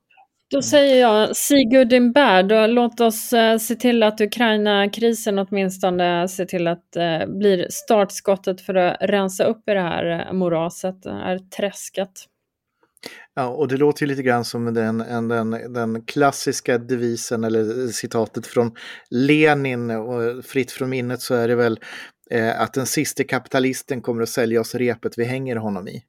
[0.50, 6.26] Då säger jag Sigurd in bad låt oss eh, se till att Ukraina-krisen åtminstone eh,
[6.26, 11.02] ser till att eh, blir startskottet för att rensa upp i det här eh, moraset,
[11.02, 12.10] det här träsket.
[13.34, 17.88] Ja, och det låter ju lite grann som den, den, den klassiska devisen eller eh,
[17.88, 18.72] citatet från
[19.10, 21.80] Lenin och fritt från minnet så är det väl
[22.30, 26.02] eh, att den sista kapitalisten kommer att sälja oss repet vi hänger honom i.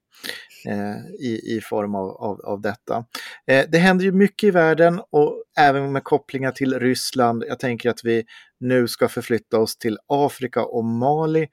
[0.64, 3.04] Eh, I, i form av, av, av detta.
[3.46, 7.44] Eh, det händer ju mycket i världen och även med kopplingar till Ryssland.
[7.48, 8.24] Jag tänker att vi
[8.60, 11.48] nu ska förflytta oss till Afrika och Mali.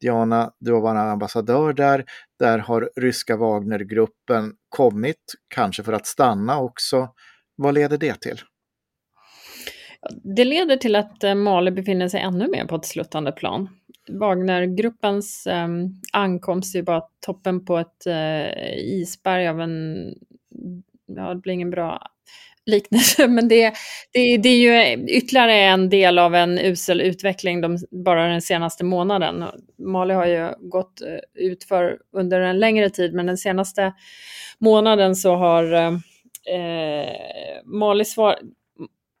[0.00, 2.04] Diana, du har varit ambassadör där.
[2.38, 7.08] Där har ryska Wagnergruppen kommit, kanske för att stanna också.
[7.56, 8.40] Vad leder det till?
[10.36, 13.68] Det leder till att eh, Mali befinner sig ännu mer på ett sluttande plan.
[14.08, 15.68] Wagnergruppens eh,
[16.12, 20.06] ankomst är bara toppen på ett eh, isberg av en,
[21.06, 22.02] ja det blir ingen bra
[22.66, 23.72] liknelse, men det,
[24.12, 28.84] det, det är ju ytterligare en del av en usel utveckling de, bara den senaste
[28.84, 29.44] månaden.
[29.78, 33.92] Mali har ju gått eh, ut för under en längre tid, men den senaste
[34.58, 35.92] månaden så har eh,
[36.56, 37.08] eh
[37.64, 38.38] Mali svar,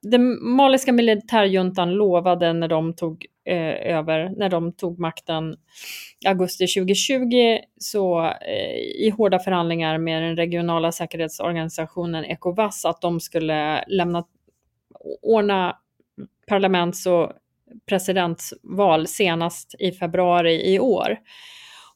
[0.02, 5.56] den maliska militärjuntan lovade när de tog eh, över, när de tog makten
[6.24, 13.20] i augusti 2020, så eh, i hårda förhandlingar med den regionala säkerhetsorganisationen Ecowas, att de
[13.20, 14.24] skulle lämna,
[15.22, 15.76] ordna
[16.48, 17.32] parlaments och
[17.86, 21.18] presidentval senast i februari i år.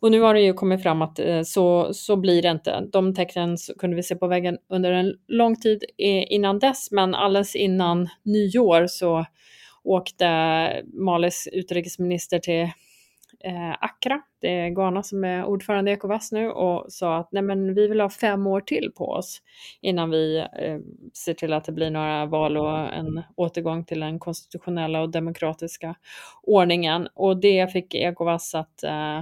[0.01, 2.81] Och nu har det ju kommit fram att eh, så, så blir det inte.
[2.93, 7.15] De tecknen kunde vi se på väggen under en lång tid eh, innan dess, men
[7.15, 9.27] alldeles innan nyår så
[9.87, 12.63] åkte Malis utrikesminister till
[13.45, 17.43] eh, Accra, det är Ghana som är ordförande i Ecowas nu, och sa att nej
[17.43, 19.43] men vi vill ha fem år till på oss
[19.81, 20.79] innan vi eh,
[21.15, 25.95] ser till att det blir några val och en återgång till den konstitutionella och demokratiska
[26.43, 27.09] ordningen.
[27.15, 29.19] Och det fick Ecowas att eh,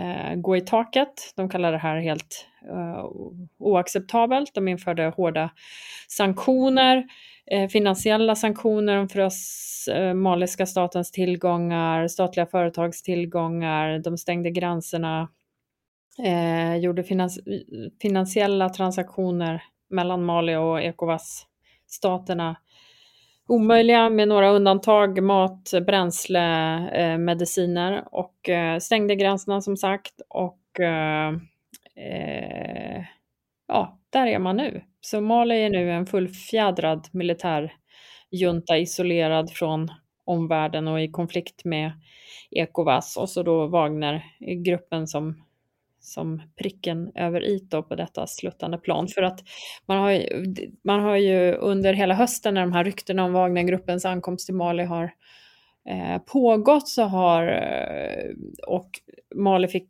[0.00, 1.32] eh, gå i taket.
[1.36, 3.04] De kallar det här helt eh,
[3.58, 4.54] oacceptabelt.
[4.54, 5.50] De införde hårda
[6.08, 7.04] sanktioner,
[7.50, 15.28] Eh, finansiella sanktioner, de frös eh, maliska statens tillgångar, statliga företags tillgångar, de stängde gränserna,
[16.24, 17.40] eh, gjorde finans
[18.02, 22.56] finansiella transaktioner mellan Mali och Ecowas-staterna
[23.50, 26.40] omöjliga med några undantag, mat, bränsle,
[26.90, 31.28] eh, mediciner och eh, stängde gränserna som sagt och eh,
[31.96, 33.04] eh,
[33.68, 34.84] ja, där är man nu.
[35.00, 39.88] Så Mali är nu en fullfjädrad militärjunta isolerad från
[40.24, 41.92] omvärlden och i konflikt med
[42.50, 45.42] Ecowas och så då Wagnergruppen som
[46.00, 49.08] som pricken över i på detta sluttande plan.
[49.08, 49.40] För att
[49.86, 50.46] man har, ju,
[50.84, 54.84] man har ju under hela hösten när de här ryktena om Wagnergruppens ankomst till Mali
[54.84, 55.14] har
[55.88, 58.30] eh, pågått så har, eh,
[58.66, 58.90] och
[59.34, 59.88] Mali fick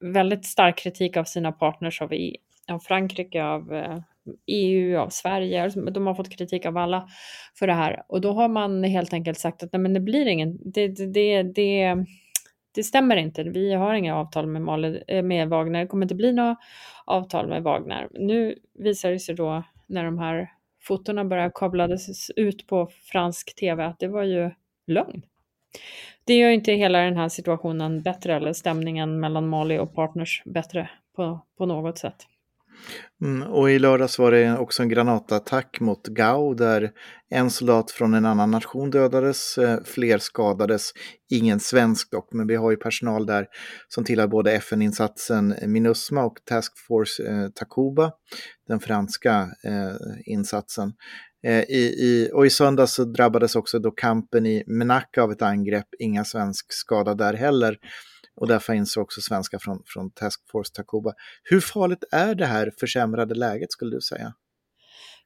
[0.00, 2.12] väldigt stark kritik av sina partners av,
[2.68, 3.98] av Frankrike, av eh,
[4.46, 7.08] EU, av Sverige, alltså, de har fått kritik av alla
[7.58, 8.02] för det här.
[8.08, 11.06] Och då har man helt enkelt sagt att nej, men det blir ingen, det, det,
[11.06, 11.96] det, det
[12.74, 13.42] det stämmer inte.
[13.42, 15.80] Vi har inga avtal med, Mal eh, med Wagner.
[15.80, 16.56] Det kommer inte bli några
[17.04, 18.08] avtal med Wagner.
[18.10, 20.50] Nu visar det sig då när de här
[20.80, 24.50] fotona började kablades ut på fransk tv att det var ju
[24.86, 25.22] lögn.
[26.24, 30.90] Det gör inte hela den här situationen bättre eller stämningen mellan Mali och partners bättre
[31.16, 32.26] på, på något sätt.
[33.22, 36.90] Mm, och i lördags var det också en granatattack mot Gao där
[37.30, 40.90] en soldat från en annan nation dödades, eh, fler skadades,
[41.30, 43.46] ingen svensk dock, men vi har ju personal där
[43.88, 48.12] som tillhör både FN-insatsen Minusma och Task Force eh, Takuba,
[48.68, 49.94] den franska eh,
[50.26, 50.92] insatsen.
[51.46, 55.42] Eh, i, i, och i söndags så drabbades också då kampen i Menaka av ett
[55.42, 57.76] angrepp, inga svensk skada där heller.
[58.36, 61.12] Och där finns också svenskar från, från Task Force Takuba.
[61.42, 64.34] Hur farligt är det här försämrade läget skulle du säga?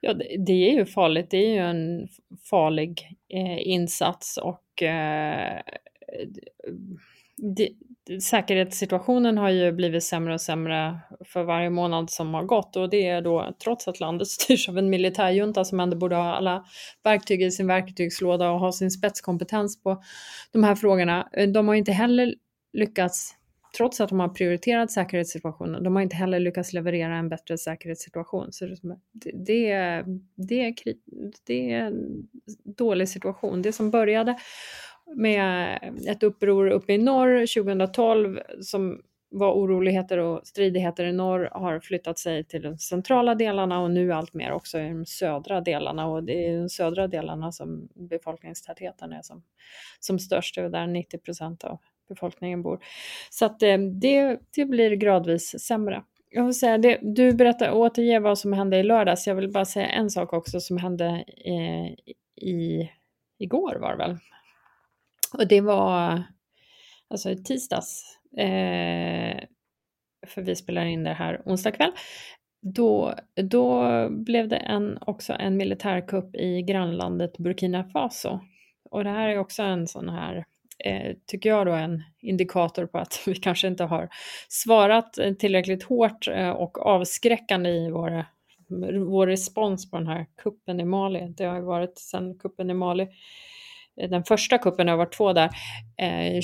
[0.00, 0.14] Ja,
[0.46, 1.30] det är ju farligt.
[1.30, 2.09] Det är ju en
[2.50, 5.61] farlig eh, insats och eh,
[7.36, 7.68] det,
[8.22, 13.07] säkerhetssituationen har ju blivit sämre och sämre för varje månad som har gått och det
[13.07, 16.64] är då trots att landet styrs av en militärjunta som ändå borde ha alla
[17.04, 20.02] verktyg i sin verktygslåda och ha sin spetskompetens på
[20.52, 21.28] de här frågorna.
[21.32, 22.34] Eh, de har inte heller
[22.76, 23.34] lyckats,
[23.76, 28.52] trots att de har prioriterat säkerhetssituationen, de har inte heller lyckats leverera en bättre säkerhetssituation.
[28.52, 30.04] Så det, det, är,
[30.34, 30.74] det, är,
[31.46, 32.28] det är en
[32.64, 33.62] dålig situation.
[33.62, 34.36] Det som började
[35.16, 41.80] med ett uppror uppe i norr 2012 som var oroligheter och stridigheter i norr har
[41.80, 46.06] flyttat sig till de centrala delarna och nu allt mer också i de södra delarna
[46.06, 49.42] och det är de södra delarna som befolkningstätheten är som,
[50.00, 51.78] som störst är där 90 procent av
[52.09, 52.84] befolkningen bor.
[53.30, 56.02] Så att eh, det, det blir gradvis sämre.
[56.30, 59.26] Jag vill säga det, du berättar återge vad som hände i lördags.
[59.26, 61.96] Jag vill bara säga en sak också som hände i,
[62.46, 62.90] i,
[63.38, 64.16] igår var det väl.
[65.38, 66.22] Och det var
[67.09, 68.18] alltså i tisdags.
[68.38, 69.44] Eh,
[70.26, 71.92] för vi spelar in det här onsdag kväll.
[72.62, 73.14] Då,
[73.50, 78.40] då blev det en, också en militärkupp i grannlandet Burkina Faso.
[78.90, 80.44] Och det här är också en sån här
[80.84, 84.08] eh, tycker jag då en indikator på att vi kanske inte har
[84.48, 88.26] svarat eh, tillräckligt hårt eh, och avskräckande i våra,
[89.06, 91.34] vår respons på den här kuppen i Mali.
[91.36, 93.08] Det har ju varit sedan kuppen i Mali
[93.96, 95.50] eh, den första kuppen har varit två där.
[95.96, 96.40] Eh,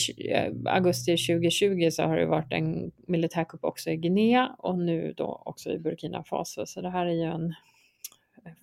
[0.66, 5.70] augusti 2020 så har det varit en militärkupp också i Guinea och nu då också
[5.70, 6.66] i Burkina Faso.
[6.66, 7.54] Så det här är ju en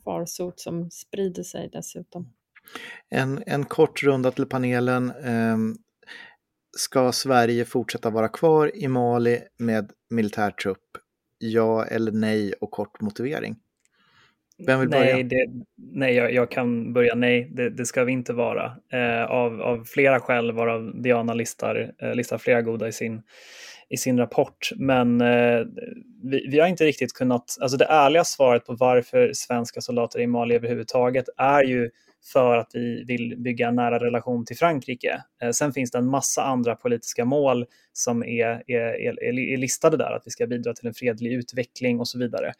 [0.03, 2.33] farsot som sprider sig dessutom.
[3.09, 5.11] En, en kort runda till panelen.
[5.23, 5.75] Ehm,
[6.77, 10.83] ska Sverige fortsätta vara kvar i Mali med militärtrupp?
[11.37, 13.55] Ja eller nej och kort motivering?
[14.65, 15.13] Vem vill börja?
[15.13, 15.45] Nej, det,
[15.77, 17.49] nej jag, jag, kan börja nej.
[17.51, 18.65] Det, det ska vi inte vara.
[18.93, 23.21] Eh, av, av flera skäl, varav Diana listar, eh, listar flera goda i sin,
[23.89, 24.69] i sin rapport.
[24.75, 25.65] Men eh,
[26.23, 27.57] vi, vi, har inte riktigt kunnat...
[27.61, 31.89] Alltså det ärliga svaret på varför svenska soldater i Mali överhuvudtaget är ju
[32.33, 35.23] för att vi vill bygga en nära relation till Frankrike.
[35.41, 39.97] Eh, sen finns det en massa andra politiska mål som är, är, är, är listade
[39.97, 42.53] där, att vi ska bidra till en fredlig utveckling och så vidare.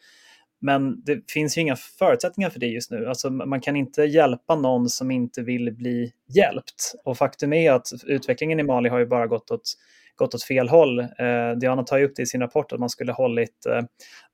[0.60, 3.06] Men det finns ju inga förutsättningar för det just nu.
[3.06, 6.94] Alltså, man kan inte hjälpa någon som inte vill bli hjälpt.
[7.04, 9.72] Och faktum är att utvecklingen i Mali har ju bara gått åt
[10.20, 10.98] gått åt fel håll.
[10.98, 13.82] Eh, Diana tar ju upp det i sin rapport att man skulle hållit eh,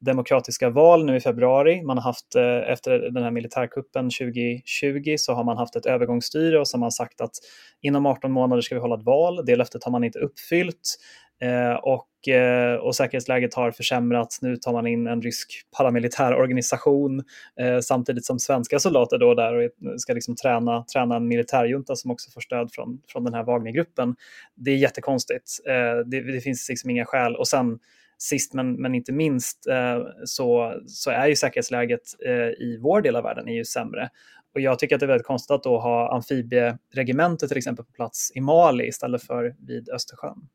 [0.00, 1.82] demokratiska val nu i februari.
[1.82, 6.60] Man har haft, eh, efter den här militärkuppen 2020 så har man haft ett övergångsstyre
[6.60, 7.34] och så har man sagt att
[7.82, 9.46] inom 18 månader ska vi hålla ett val.
[9.46, 10.96] Det löftet har man inte uppfyllt.
[11.40, 14.42] Eh, och, eh, och säkerhetsläget har försämrats.
[14.42, 17.24] Nu tar man in en rysk paramilitär organisation
[17.60, 19.70] eh, samtidigt som svenska soldater då där och
[20.00, 24.16] ska liksom träna, träna en militärjunta som också får stöd från, från den här Wagnergruppen.
[24.54, 25.60] Det är jättekonstigt.
[26.06, 27.36] Det, det finns liksom inga skäl.
[27.36, 27.78] Och sen
[28.18, 29.66] sist men, men inte minst
[30.24, 32.02] så, så är ju säkerhetsläget
[32.58, 34.10] i vår del av världen är ju sämre.
[34.54, 37.92] Och jag tycker att det är väldigt konstigt att då ha amfibieregementet till exempel på
[37.92, 40.48] plats i Mali istället för vid Östersjön.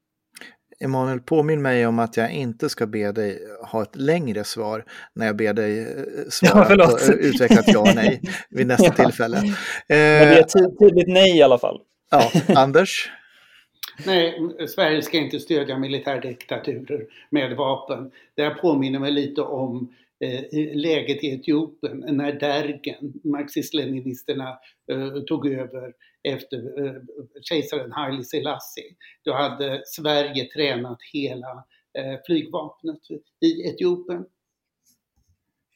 [0.81, 3.39] Emanuel, påminn mig om att jag inte ska be dig
[3.71, 5.85] ha ett längre svar när jag ber dig eh,
[6.29, 9.03] svara ja, på utvecklat ja och nej vid nästa ja.
[9.03, 9.41] tillfälle.
[9.87, 11.81] Men det är ett tydligt nej i alla fall.
[12.11, 13.11] Ja, Anders?
[14.05, 14.33] Nej,
[14.67, 18.11] Sverige ska inte stödja militärdiktaturer med vapen.
[18.35, 24.57] Det här påminner mig lite om eh, läget i Etiopien när Dergen, marxist-leninisterna,
[24.91, 27.01] eh, tog över efter eh,
[27.41, 28.95] kejsaren Haile Selassie.
[29.23, 31.65] Då hade Sverige tränat hela
[31.97, 32.99] eh, flygvapnet
[33.45, 34.25] i Etiopien.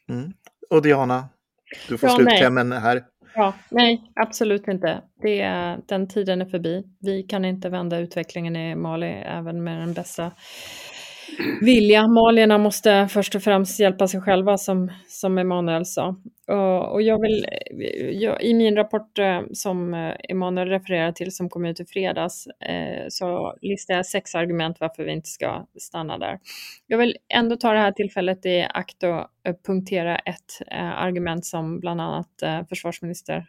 [0.09, 0.33] Mm.
[0.69, 1.29] Och Diana,
[1.89, 3.05] du får ja, slutklämmen här.
[3.35, 5.01] Ja, nej, absolut inte.
[5.21, 6.83] Det är, den tiden är förbi.
[6.99, 10.31] Vi kan inte vända utvecklingen i Mali även med den bästa
[11.61, 12.07] vilja.
[12.07, 16.15] Malierna måste först och främst hjälpa sig själva som, som Emanuel sa.
[16.47, 17.45] Och, och jag vill,
[18.21, 22.47] jag, i min rapport eh, som eh, Emanuel refererar till som kom ut i fredags
[22.47, 26.39] eh, så listar jag sex argument varför vi inte ska stanna där.
[26.87, 31.45] Jag vill ändå ta det här tillfället i akt och eh, punktera ett eh, argument
[31.45, 33.45] som bland annat eh, försvarsminister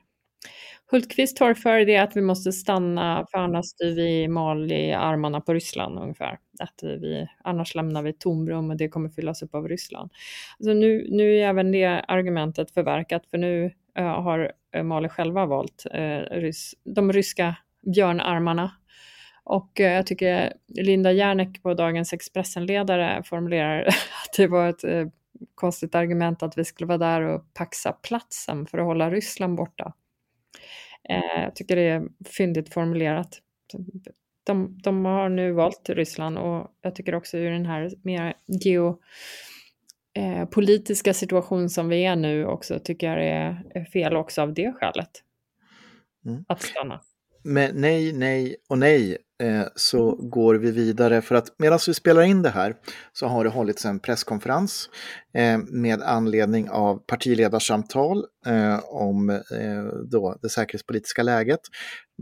[0.91, 5.55] Hultqvist torgför det att vi måste stanna för annars styr vi mal i armarna på
[5.55, 6.39] Ryssland ungefär.
[6.59, 10.11] Att vi, annars lämnar vi tomrum och det kommer fyllas upp av Ryssland.
[10.59, 13.65] Alltså nu, nu är även det argumentet förverkat för nu
[13.99, 17.57] uh, har Mali själva valt uh, rys de ryska
[17.95, 18.71] björnarmarna.
[19.45, 25.13] Och uh, jag tycker Linda Järnek på dagens Expressen-ledare formulerar att det var ett
[25.55, 29.93] konstigt argument att vi skulle vara där och paxa platsen för att hålla Ryssland borta.
[31.09, 33.39] Eh, jag tycker det är fyndigt formulerat.
[34.47, 38.35] De, de, har nu valt Ryssland och jag tycker också ur den här mer
[40.17, 44.55] geopolitiska eh, situation som vi är nu också tycker jag det är fel också av
[44.55, 45.11] det skälet.
[46.27, 46.45] Mm.
[46.49, 47.01] Att stanna.
[47.43, 52.23] Men nej, nej och nej Eh, så går vi vidare för att medan vi spelar
[52.23, 52.75] in det här
[53.13, 54.89] så har det hållits en presskonferens
[55.35, 59.41] eh, med anledning av partiledarsamtal eh, om
[60.11, 61.61] då det säkerhetspolitiska läget.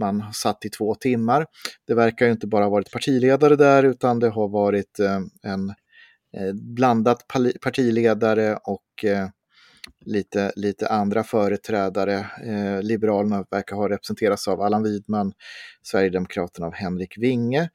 [0.01, 1.47] Man har satt i två timmar.
[1.87, 4.99] Det verkar ju inte bara ha varit partiledare där utan det har varit
[5.43, 5.75] en
[6.77, 7.27] blandat
[7.63, 9.05] partiledare och
[10.05, 12.27] lite, lite andra företrädare.
[12.45, 15.33] Eh, Liberalerna verkar ha representerats av Allan Widman,
[15.83, 17.69] Sverigedemokraterna av Henrik Winge.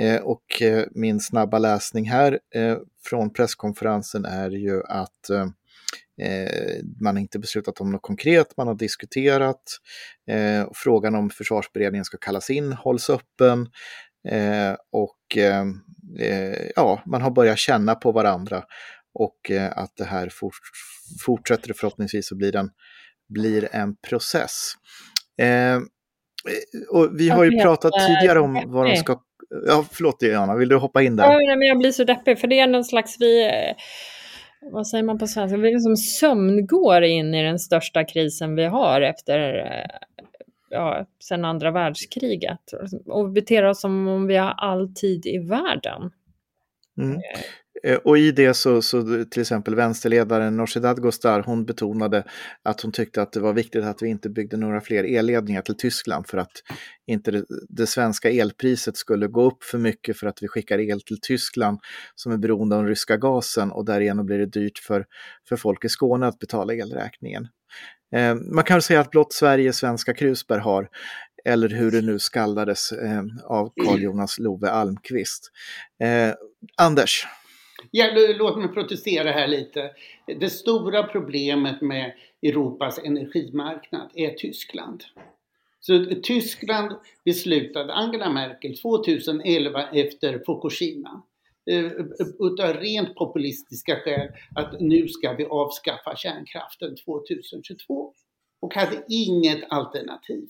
[0.00, 5.46] Eh, och eh, min snabba läsning här eh, från presskonferensen är ju att eh,
[6.26, 9.62] eh man har inte beslutat om något konkret, man har diskuterat.
[10.30, 13.68] Eh, frågan om försvarsberedningen ska kallas in hålls öppen.
[14.28, 15.18] Eh, och
[16.76, 18.64] ja, man har börjat känna på varandra
[19.14, 20.54] och eh, att det här fort,
[21.24, 22.70] fortsätter förhoppningsvis så blir, den,
[23.28, 24.72] blir en process.
[25.38, 25.78] Eh,
[26.90, 29.20] och vi har ju pratat tidigare om vad de ska...
[29.66, 31.24] Ja, förlåt Diana, vill du hoppa in där?
[31.24, 33.16] Ja, men jag blir så deppig, för det är någon slags...
[33.20, 33.76] Vi, eh,
[34.72, 35.56] vad säger man på svenska?
[35.56, 40.08] Vi liksom sömngår in i den största krisen vi har efter eh,
[40.70, 42.72] ja, sen andra världskriget
[43.06, 46.10] och beter oss som om vi har all tid i världen.
[46.98, 47.20] Mm.
[47.84, 52.24] Eh, och i det så, så till exempel vänsterledaren Nooshi Dadgostar, hon betonade
[52.62, 55.76] att hon tyckte att det var viktigt att vi inte byggde några fler elledningar till
[55.76, 56.52] Tyskland för att
[57.06, 61.00] inte det, det, svenska elpriset skulle gå upp för mycket för att vi skickar el
[61.00, 61.78] till Tyskland
[62.14, 65.06] som är beroende av den ryska gasen och därigenom blir det dyrt för,
[65.48, 67.48] för folk i Skåne att betala elräkningen.
[68.16, 70.88] Eh, man kan säga att blott Sverige svenska krusbär har,
[71.44, 75.50] eller hur det nu skallades eh, av Carl Jonas Love Almqvist.
[76.02, 76.34] Eh,
[76.76, 77.26] Anders?
[77.90, 78.06] Ja,
[78.38, 79.90] låt mig protestera här lite.
[80.26, 82.12] Det stora problemet med
[82.42, 85.04] Europas energimarknad är Tyskland.
[85.80, 86.92] Så Tyskland
[87.24, 91.22] beslutade, Angela Merkel 2011 efter Fukushima,
[91.70, 91.92] eh,
[92.38, 98.12] utav rent populistiska skäl att nu ska vi avskaffa kärnkraften 2022
[98.60, 100.48] och hade inget alternativ.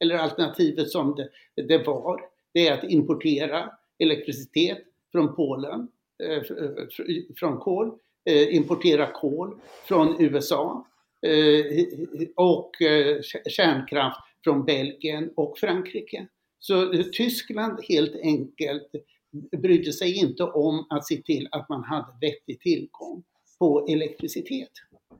[0.00, 2.20] Eller alternativet som det, det var,
[2.54, 4.78] det är att importera elektricitet
[5.12, 5.88] från Polen,
[6.22, 6.86] Eh, eh,
[7.36, 7.92] från kol,
[8.30, 10.86] eh, importera kol från USA
[12.36, 12.70] och
[13.46, 16.26] kärnkraft från Belgien och Frankrike.
[16.58, 18.90] Så Tyskland helt enkelt
[19.56, 23.24] brydde sig inte om att se till att man hade vettig tillgång
[23.58, 24.70] på elektricitet.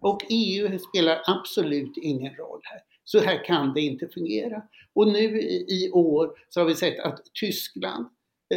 [0.01, 2.81] Och EU spelar absolut ingen roll här.
[3.05, 4.63] Så här kan det inte fungera.
[4.95, 8.07] Och nu i år så har vi sett att Tyskland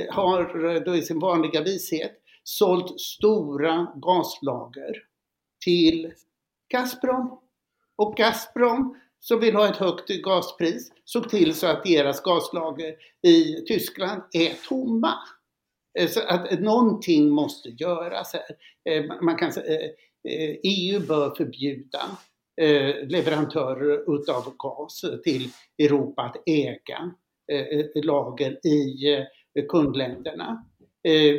[0.10, 5.04] har då i sin vanliga vishet sålt stora gaslager
[5.66, 6.14] till
[6.70, 7.40] Gazprom.
[7.96, 12.96] Och Gazprom som vill ha ett högt gaspris såg till så att deras gaslager
[13.28, 15.14] i Tyskland är tomma.
[16.00, 18.56] Eh, så att eh, någonting måste göras här.
[18.90, 19.92] Eh, man kan säga,
[20.64, 22.00] EU bör förbjuda
[23.08, 27.12] leverantörer utav gas till Europa att äga
[28.04, 29.26] lager i
[29.70, 30.66] kundländerna.
[31.08, 31.36] Eh,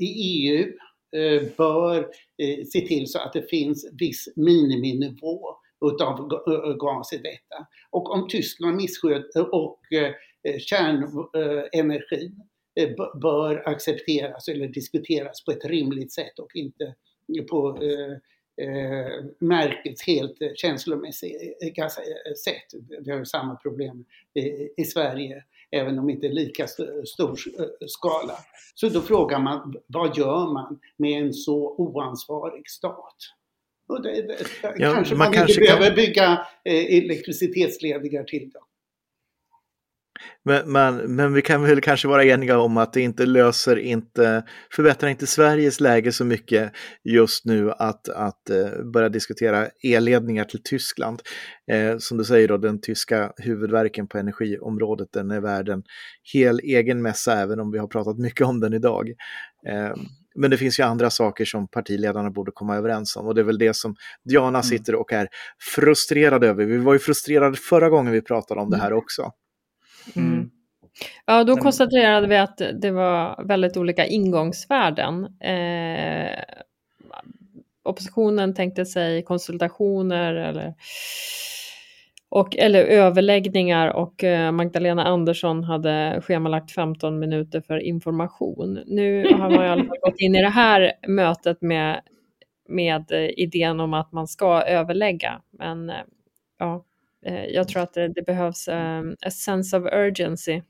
[0.00, 0.72] EU
[1.16, 1.98] eh, bör
[2.38, 5.40] eh, se till så att det finns viss miniminivå
[5.84, 6.28] utav
[6.78, 7.66] gas i detta.
[7.90, 9.80] Och om Tyskland missköter och
[10.58, 12.42] kärnenergin
[13.22, 16.94] bör accepteras eller diskuteras på ett rimligt sätt och inte
[17.50, 18.12] på eh,
[18.66, 19.24] eh,
[20.06, 21.88] helt känslomässiga
[22.44, 22.80] sätt.
[23.00, 24.04] Vi har ju samma problem
[24.34, 27.36] i, i Sverige, även om inte lika stor
[27.86, 28.34] skala.
[28.74, 33.16] Så då frågar man, vad gör man med en så oansvarig stat?
[33.88, 34.46] Och det, det,
[34.78, 35.78] ja, kanske man, man kanske inte kan...
[35.78, 38.62] behöver bygga eh, elektricitetsledningar till dem.
[40.44, 44.44] Men, men, men, vi kan väl kanske vara eniga om att det inte löser, inte,
[44.76, 46.72] förbättrar inte Sveriges läge så mycket
[47.04, 51.22] just nu att, att uh, börja diskutera elledningar till Tyskland.
[51.70, 55.82] Eh, som du säger då, den tyska huvudverken på energiområdet, den är värd en
[56.32, 59.08] hel egen mässa, även om vi har pratat mycket om den idag.
[59.68, 59.94] Eh,
[60.34, 63.44] men det finns ju andra saker som partiledarna borde komma överens om och det är
[63.44, 63.94] väl det som
[64.24, 64.62] Diana mm.
[64.62, 65.28] sitter och är
[65.74, 66.64] frustrerad över.
[66.64, 69.30] Vi var ju frustrerade förra gången vi pratade om det här också.
[70.16, 70.32] Mm.
[70.32, 70.50] mm.
[71.26, 75.24] Ja, då konstaterade vi att det var väldigt olika ingångsvärden.
[75.40, 76.38] Eh,
[77.82, 80.74] oppositionen tänkte sig konsultationer eller,
[82.28, 88.78] och, eller överläggningar och eh, Magdalena Andersson hade schemalagt 15 minuter för information.
[88.86, 92.00] Nu har man i alla fall gått in i det här mötet med,
[92.68, 95.42] med eh, idén om att man ska överlägga.
[95.58, 95.96] Men eh,
[96.58, 96.84] ja,
[97.26, 100.62] Eh, jag tror att det, det behövs um, a sense of urgency.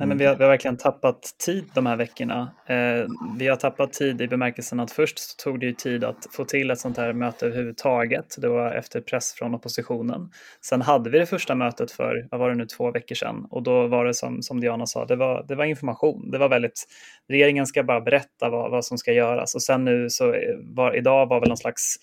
[0.00, 2.50] Nej, men vi, har, vi har verkligen tappat tid de här veckorna.
[2.66, 3.06] Eh,
[3.38, 6.44] vi har tappat tid i bemärkelsen att först så tog det ju tid att få
[6.44, 8.36] till ett sånt här möte överhuvudtaget.
[8.38, 10.30] Det var efter press från oppositionen.
[10.64, 13.46] Sen hade vi det första mötet för, vad var det nu, två veckor sedan.
[13.50, 16.30] Och då var det som, som Diana sa, det var, det var information.
[16.30, 16.86] Det var väldigt,
[17.28, 19.54] regeringen ska bara berätta vad, vad som ska göras.
[19.54, 21.96] Och sen nu så eh, var, idag var väl någon slags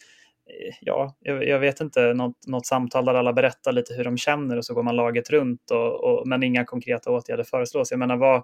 [0.82, 4.66] ja, jag, vet inte, något, något samtal där alla berättar lite hur de känner och
[4.66, 7.91] så går man laget runt och, och men inga konkreta åtgärder föreslås.
[7.91, 8.43] Jag menar, vad, eh,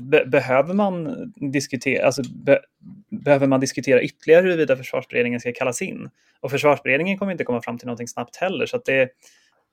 [0.00, 2.60] be, behöver, man diskutera, alltså, be,
[3.24, 6.10] behöver man diskutera ytterligare huruvida försvarsberedningen ska kallas in?
[6.40, 9.08] Och försvarsberedningen kommer inte komma fram till någonting snabbt heller, så att det,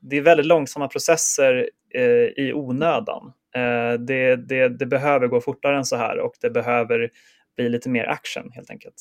[0.02, 3.34] det är väldigt långsamma processer eh, i onödan.
[3.56, 7.10] Eh, det, det, det behöver gå fortare än så här och det behöver
[7.56, 8.96] bli lite mer action helt enkelt.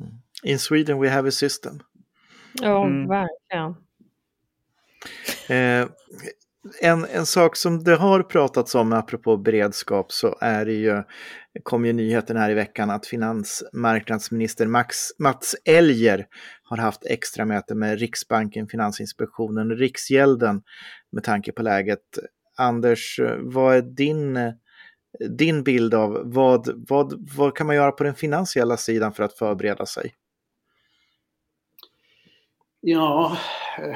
[0.00, 0.12] Mm.
[0.42, 1.80] In Sweden we have a system.
[2.52, 3.08] Ja, mm.
[3.08, 3.74] verkligen.
[5.48, 5.88] Eh,
[6.80, 11.02] en, en sak som det har pratats om apropå beredskap så är det ju,
[11.62, 16.26] kom ju nyheten här i veckan att finansmarknadsminister Max, Mats Elger
[16.62, 20.62] har haft extra möte med Riksbanken, Finansinspektionen och Riksgälden
[21.12, 22.18] med tanke på läget.
[22.56, 24.38] Anders, vad är din,
[25.38, 29.38] din bild av vad, vad, vad kan man göra på den finansiella sidan för att
[29.38, 30.14] förbereda sig?
[32.84, 33.38] Ja,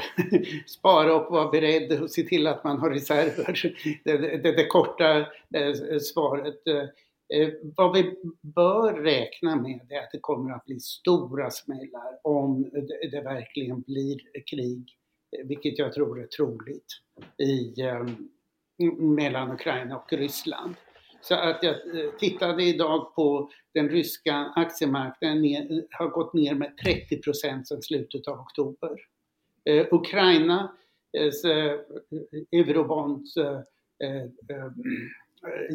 [0.67, 3.77] spara och vara beredd och se till att man har reserver.
[4.05, 5.19] Det, det, det korta
[5.55, 6.67] eh, svaret.
[6.67, 12.19] Eh, eh, vad vi bör räkna med är att det kommer att bli stora smällar
[12.23, 12.71] om
[13.11, 14.19] det verkligen blir
[14.51, 14.97] krig,
[15.45, 16.87] vilket jag tror är troligt,
[17.39, 17.75] i,
[18.99, 20.75] mellan Ukraina och Ryssland.
[21.21, 26.77] Så att jag eh, tittade idag på den ryska aktiemarknaden ner, har gått ner med
[26.85, 28.91] 30 procent sedan slutet av oktober.
[29.65, 30.73] Eh, Ukraina
[31.19, 31.81] eh, eh
[32.53, 33.61] eurobonds eh,
[34.05, 34.71] eh, eh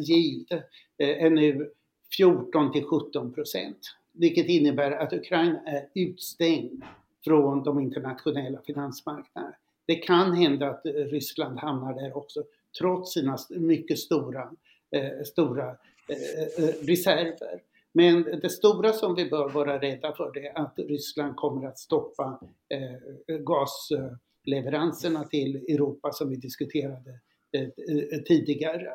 [0.08, 0.62] yield
[0.98, 1.70] är nu
[2.16, 3.78] 14 till 17 procent.
[4.12, 6.84] Vilket innebär att Ukraina är utstängd
[7.24, 9.54] från de internationella finansmarknaderna.
[9.86, 12.44] Det kan hända att Ryssland hamnar där också
[12.78, 14.50] trots sina mycket stora,
[14.92, 15.76] eh, stora
[16.08, 17.62] eh, eh, reserver.
[17.92, 21.78] Men det stora som vi bör vara rädda för det är att Ryssland kommer att
[21.78, 27.20] stoppa eh, gasleveranserna till Europa som vi diskuterade
[27.52, 28.92] eh, eh tidigare.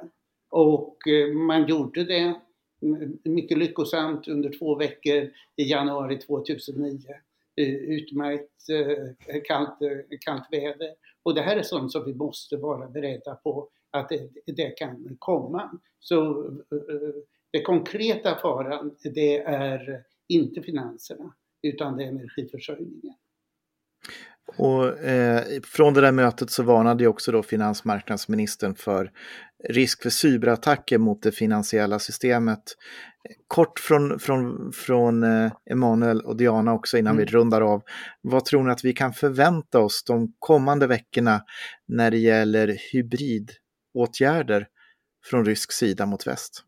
[0.49, 2.35] Och eh, man gjorde det
[2.81, 6.99] mm, mycket lyckosamt under två veckor i januari 2009.
[7.55, 8.51] Eh, utmärkt
[9.47, 9.79] kallt,
[10.25, 10.93] kallt väder.
[11.23, 13.69] Och det här är sånt som vi måste vara beredda på
[13.99, 15.71] att det, det kan komma.
[15.99, 16.49] Så
[17.51, 23.15] det konkreta faran, det är inte finanserna utan det är energiförsörjningen.
[24.57, 29.11] Och eh, från det där mötet så varnade ju också då finansmarknadsministern för
[29.69, 32.63] risk för cyberattacker mot det finansiella systemet.
[33.47, 37.25] Kort från, från, från eh, Emanuel och Diana också innan mm.
[37.25, 37.81] vi rundar av.
[38.21, 41.41] Vad tror ni att vi kan förvänta oss de kommande veckorna
[41.87, 42.77] när det gäller
[43.97, 44.67] åtgärder
[45.29, 46.63] från rysk sida mot väst?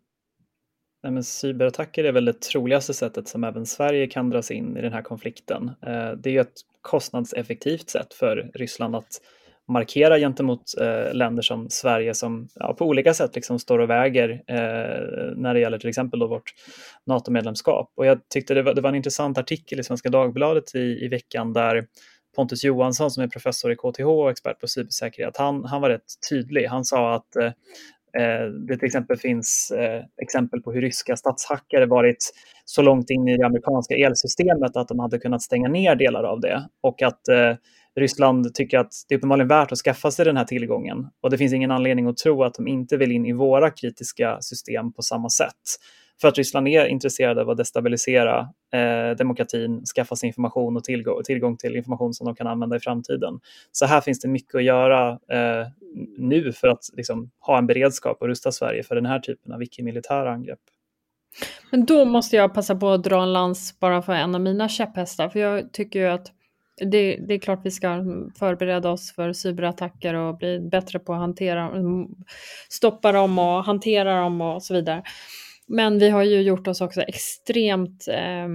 [1.03, 4.81] Nej, men cyberattacker är väl det troligaste sättet som även Sverige kan dras in i
[4.81, 5.71] den här konflikten.
[5.85, 9.21] Eh, det är ett kostnadseffektivt sätt för Ryssland att
[9.67, 14.29] markera gentemot eh, länder som Sverige som ja, på olika sätt liksom står och väger
[14.29, 16.53] eh, när det gäller till exempel då vårt
[17.05, 17.93] NATO-medlemskap.
[17.95, 21.07] Och jag tyckte det var, det var en intressant artikel i Svenska Dagbladet i, i
[21.07, 21.87] veckan där
[22.39, 26.29] Pontus Johansson som är professor i KTH och expert på cybersäkerhet, han, han var rätt
[26.29, 26.65] tydlig.
[26.65, 27.45] Han sa att eh,
[28.21, 32.31] eh, det till exempel finns eh, exempel på hur ryska statshackare varit
[32.65, 36.39] så långt in i det amerikanska elsystemet att de hade kunnat stänga ner delar av
[36.39, 37.55] det och att eh,
[37.95, 41.37] Ryssland tycker att det är uppenbarligen värt att skaffa sig den här tillgången och det
[41.37, 45.01] finns ingen anledning att tro att de inte vill in i våra kritiska system på
[45.01, 45.55] samma sätt.
[46.21, 48.39] För att Ryssland är intresserade av att destabilisera
[48.73, 52.79] eh, demokratin, skaffa sig information och tillgång, tillgång, till information som de kan använda i
[52.79, 53.39] framtiden.
[53.71, 55.67] Så här finns det mycket att göra eh,
[56.17, 59.63] nu för att liksom, ha en beredskap och rusta Sverige för den här typen av
[59.63, 60.59] icke-militära angrepp.
[61.71, 64.69] Men då måste jag passa på att dra en lans bara för en av mina
[64.69, 66.31] käpphästar, för jag tycker ju att
[66.91, 67.87] det, det, är klart vi ska
[68.39, 72.07] förbereda oss för cyberattacker och bli bättre på att hantera, mm,
[72.69, 75.03] stoppa dem och hantera dem och så vidare.
[75.69, 78.47] Men vi har ju gjort oss också extremt eh,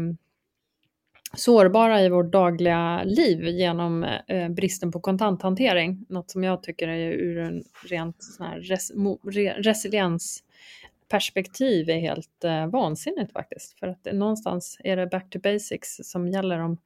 [1.37, 6.07] sårbara i vårt dagliga liv genom eh, bristen på kontanthantering.
[6.09, 8.93] Något som jag tycker är ur en rent sån här res,
[9.33, 13.79] re, resiliensperspektiv är helt eh, vansinnigt faktiskt.
[13.79, 16.79] För att någonstans är det back to basics som gäller om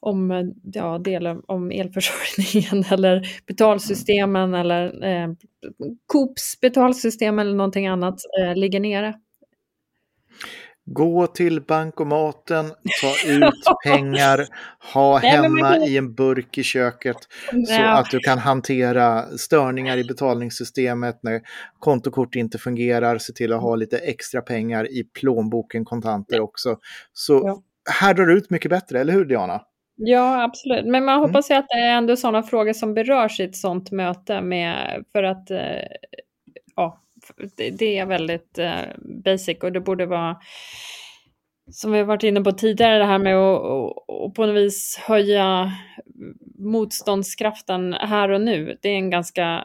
[0.00, 5.28] om eh, ja, delar om elförsörjningen eller betalsystemen eller eh,
[6.06, 9.14] Coops betalsystem eller någonting annat eh, ligger nere.
[10.94, 12.66] Gå till bankomaten,
[13.02, 14.46] ta ut pengar,
[14.92, 17.16] ha hemma i en burk i köket
[17.66, 21.40] så att du kan hantera störningar i betalningssystemet när
[21.78, 23.18] kontokort inte fungerar.
[23.18, 26.76] Se till att ha lite extra pengar i plånboken, kontanter också.
[27.12, 29.60] Så här drar du ut mycket bättre, eller hur Diana?
[29.96, 30.86] Ja, absolut.
[30.86, 31.28] Men man mm.
[31.28, 35.04] hoppas ju att det är ändå sådana frågor som berörs i ett sådant möte med,
[35.12, 35.58] för att eh,
[36.76, 37.00] ja,
[37.78, 38.82] det är väldigt eh,
[39.24, 40.36] basic och det borde vara
[41.72, 44.56] som vi har varit inne på tidigare, det här med att och, och på något
[44.56, 45.72] vis höja
[46.58, 48.78] motståndskraften här och nu.
[48.82, 49.64] Det är en ganska,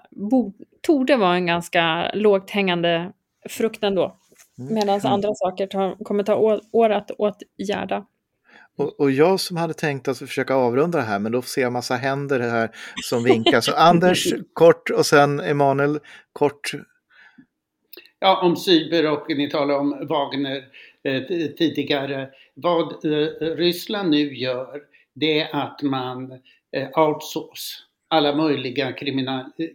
[0.81, 3.11] torde vara en ganska lågt hängande
[3.49, 4.17] frukt ändå.
[4.59, 4.73] Mm.
[4.73, 5.13] Medan mm.
[5.13, 8.05] andra saker tar, kommer ta år, år att åtgärda.
[8.77, 11.73] Och, och, jag som hade tänkt att försöka avrunda det här, men då ser jag
[11.73, 12.69] massa händer här
[13.03, 13.61] som vinkar.
[13.61, 15.99] Så Anders kort och sen Emanuel
[16.33, 16.71] kort
[18.25, 20.67] ja, om cyber och ni talar om Wagner
[21.03, 21.21] eh,
[21.57, 22.29] tidigare.
[22.53, 24.81] Vad eh, Ryssland nu gör
[25.15, 26.31] det är att man
[26.71, 28.95] eh, outsource alla möjliga eh,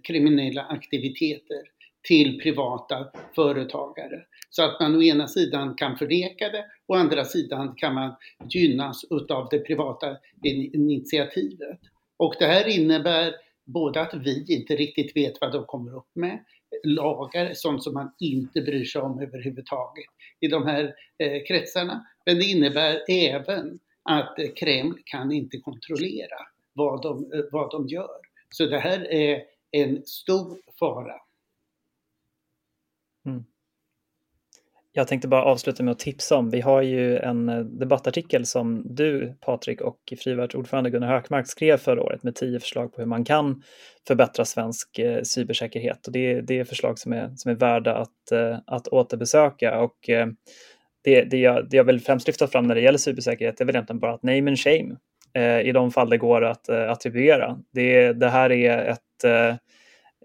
[0.03, 1.62] kriminella aktiviteter
[2.09, 4.20] till privata företagare.
[4.51, 8.14] Så att man å ena sidan kan förneka det, å andra sidan kan man
[8.48, 10.16] gynnas utav det privata
[10.72, 11.80] initiativet.
[12.16, 13.34] Och det här innebär
[13.66, 16.38] både att vi inte riktigt vet vad de kommer upp med,
[16.85, 20.05] lagar, sånt som man inte bryr sig om överhuvudtaget
[20.41, 22.07] i de här eh, kretsarna.
[22.26, 26.37] Men det innebär även att eh, Kreml kan inte kontrollera
[26.72, 28.20] vad de, eh, vad de gör.
[28.51, 31.20] Så det här är en stor fara.
[33.26, 33.45] Mm.
[34.93, 38.82] Jag tänkte bara avsluta med att tipsa om, vi har ju en eh, debattartikel som
[38.84, 43.07] du Patrik och Frivärds ordförande Gunnar Hökmark skrev förra året med tio förslag på hur
[43.07, 43.62] man kan
[44.07, 46.07] förbättra svensk eh, cybersäkerhet.
[46.07, 49.80] Och det, det är förslag som är, som är värda att, eh, att återbesöka.
[49.80, 49.97] Och,
[51.05, 53.74] det, det, jag, det jag vill främst lyfta fram när det gäller cybersäkerhet är väl
[53.74, 54.97] egentligen bara att name and shame
[55.64, 57.59] i de fall det går att attribuera.
[57.72, 59.24] Det, det här är ett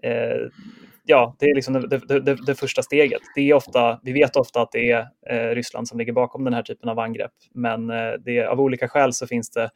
[0.02, 0.48] eh,
[1.06, 3.22] ja, det är liksom det, det, det, det, första steget.
[3.34, 6.54] Det är ofta, vi vet ofta att det är eh, Ryssland som ligger bakom den
[6.54, 9.70] här typen av angrepp, men eh, det, av olika skäl så finns det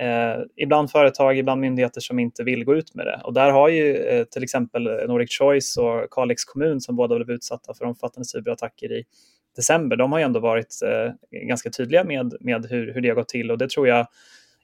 [0.00, 3.20] eh, ibland företag, ibland myndigheter som inte vill gå ut med det.
[3.24, 7.30] Och där har ju eh, till exempel Nordic Choice och Kalix kommun som båda blev
[7.30, 9.04] utsatta för omfattande cyberattacker i
[9.56, 13.16] december, de har ju ändå varit eh, ganska tydliga med, med hur, hur det har
[13.16, 14.06] gått till och det tror jag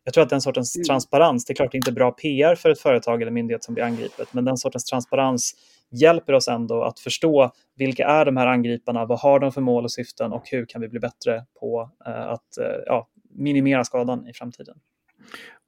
[0.04, 0.84] jag tror att den sortens mm.
[0.84, 4.34] transparens, det är klart inte bra PR för ett företag eller myndighet som blir angripet,
[4.34, 5.54] men den sortens transparens
[5.90, 9.84] hjälper oss ändå att förstå vilka är de här angriparna, vad har de för mål
[9.84, 14.28] och syften och hur kan vi bli bättre på eh, att eh, ja, minimera skadan
[14.28, 14.76] i framtiden.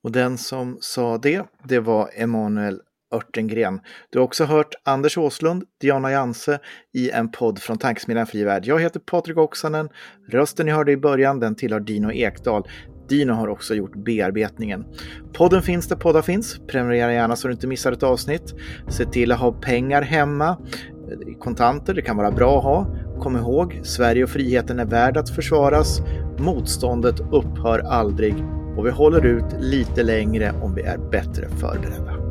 [0.03, 2.81] Och den som sa det, det var Emanuel
[3.13, 3.81] Örtengren.
[4.11, 6.59] Du har också hört Anders Åslund, Diana Janse
[6.93, 8.67] i en podd från Tankesmedjan Fri Värld.
[8.67, 9.89] Jag heter Patrik Oksanen.
[10.29, 12.69] Rösten ni hörde i början, den tillhör Dino Ekdal.
[13.13, 14.85] Dino har också gjort bearbetningen.
[15.33, 16.61] Podden finns där poddar finns.
[16.67, 18.55] Prenumerera gärna så du inte missar ett avsnitt.
[18.89, 20.49] Se till att ha pengar hemma.
[20.49, 22.87] Eh, kontanter, det kan vara bra att ha.
[23.21, 26.03] Kom ihåg, Sverige och friheten är värd att försvaras.
[26.39, 28.35] Motståndet upphör aldrig
[28.77, 32.22] och vi håller ut lite längre om vi är bättre förberedda.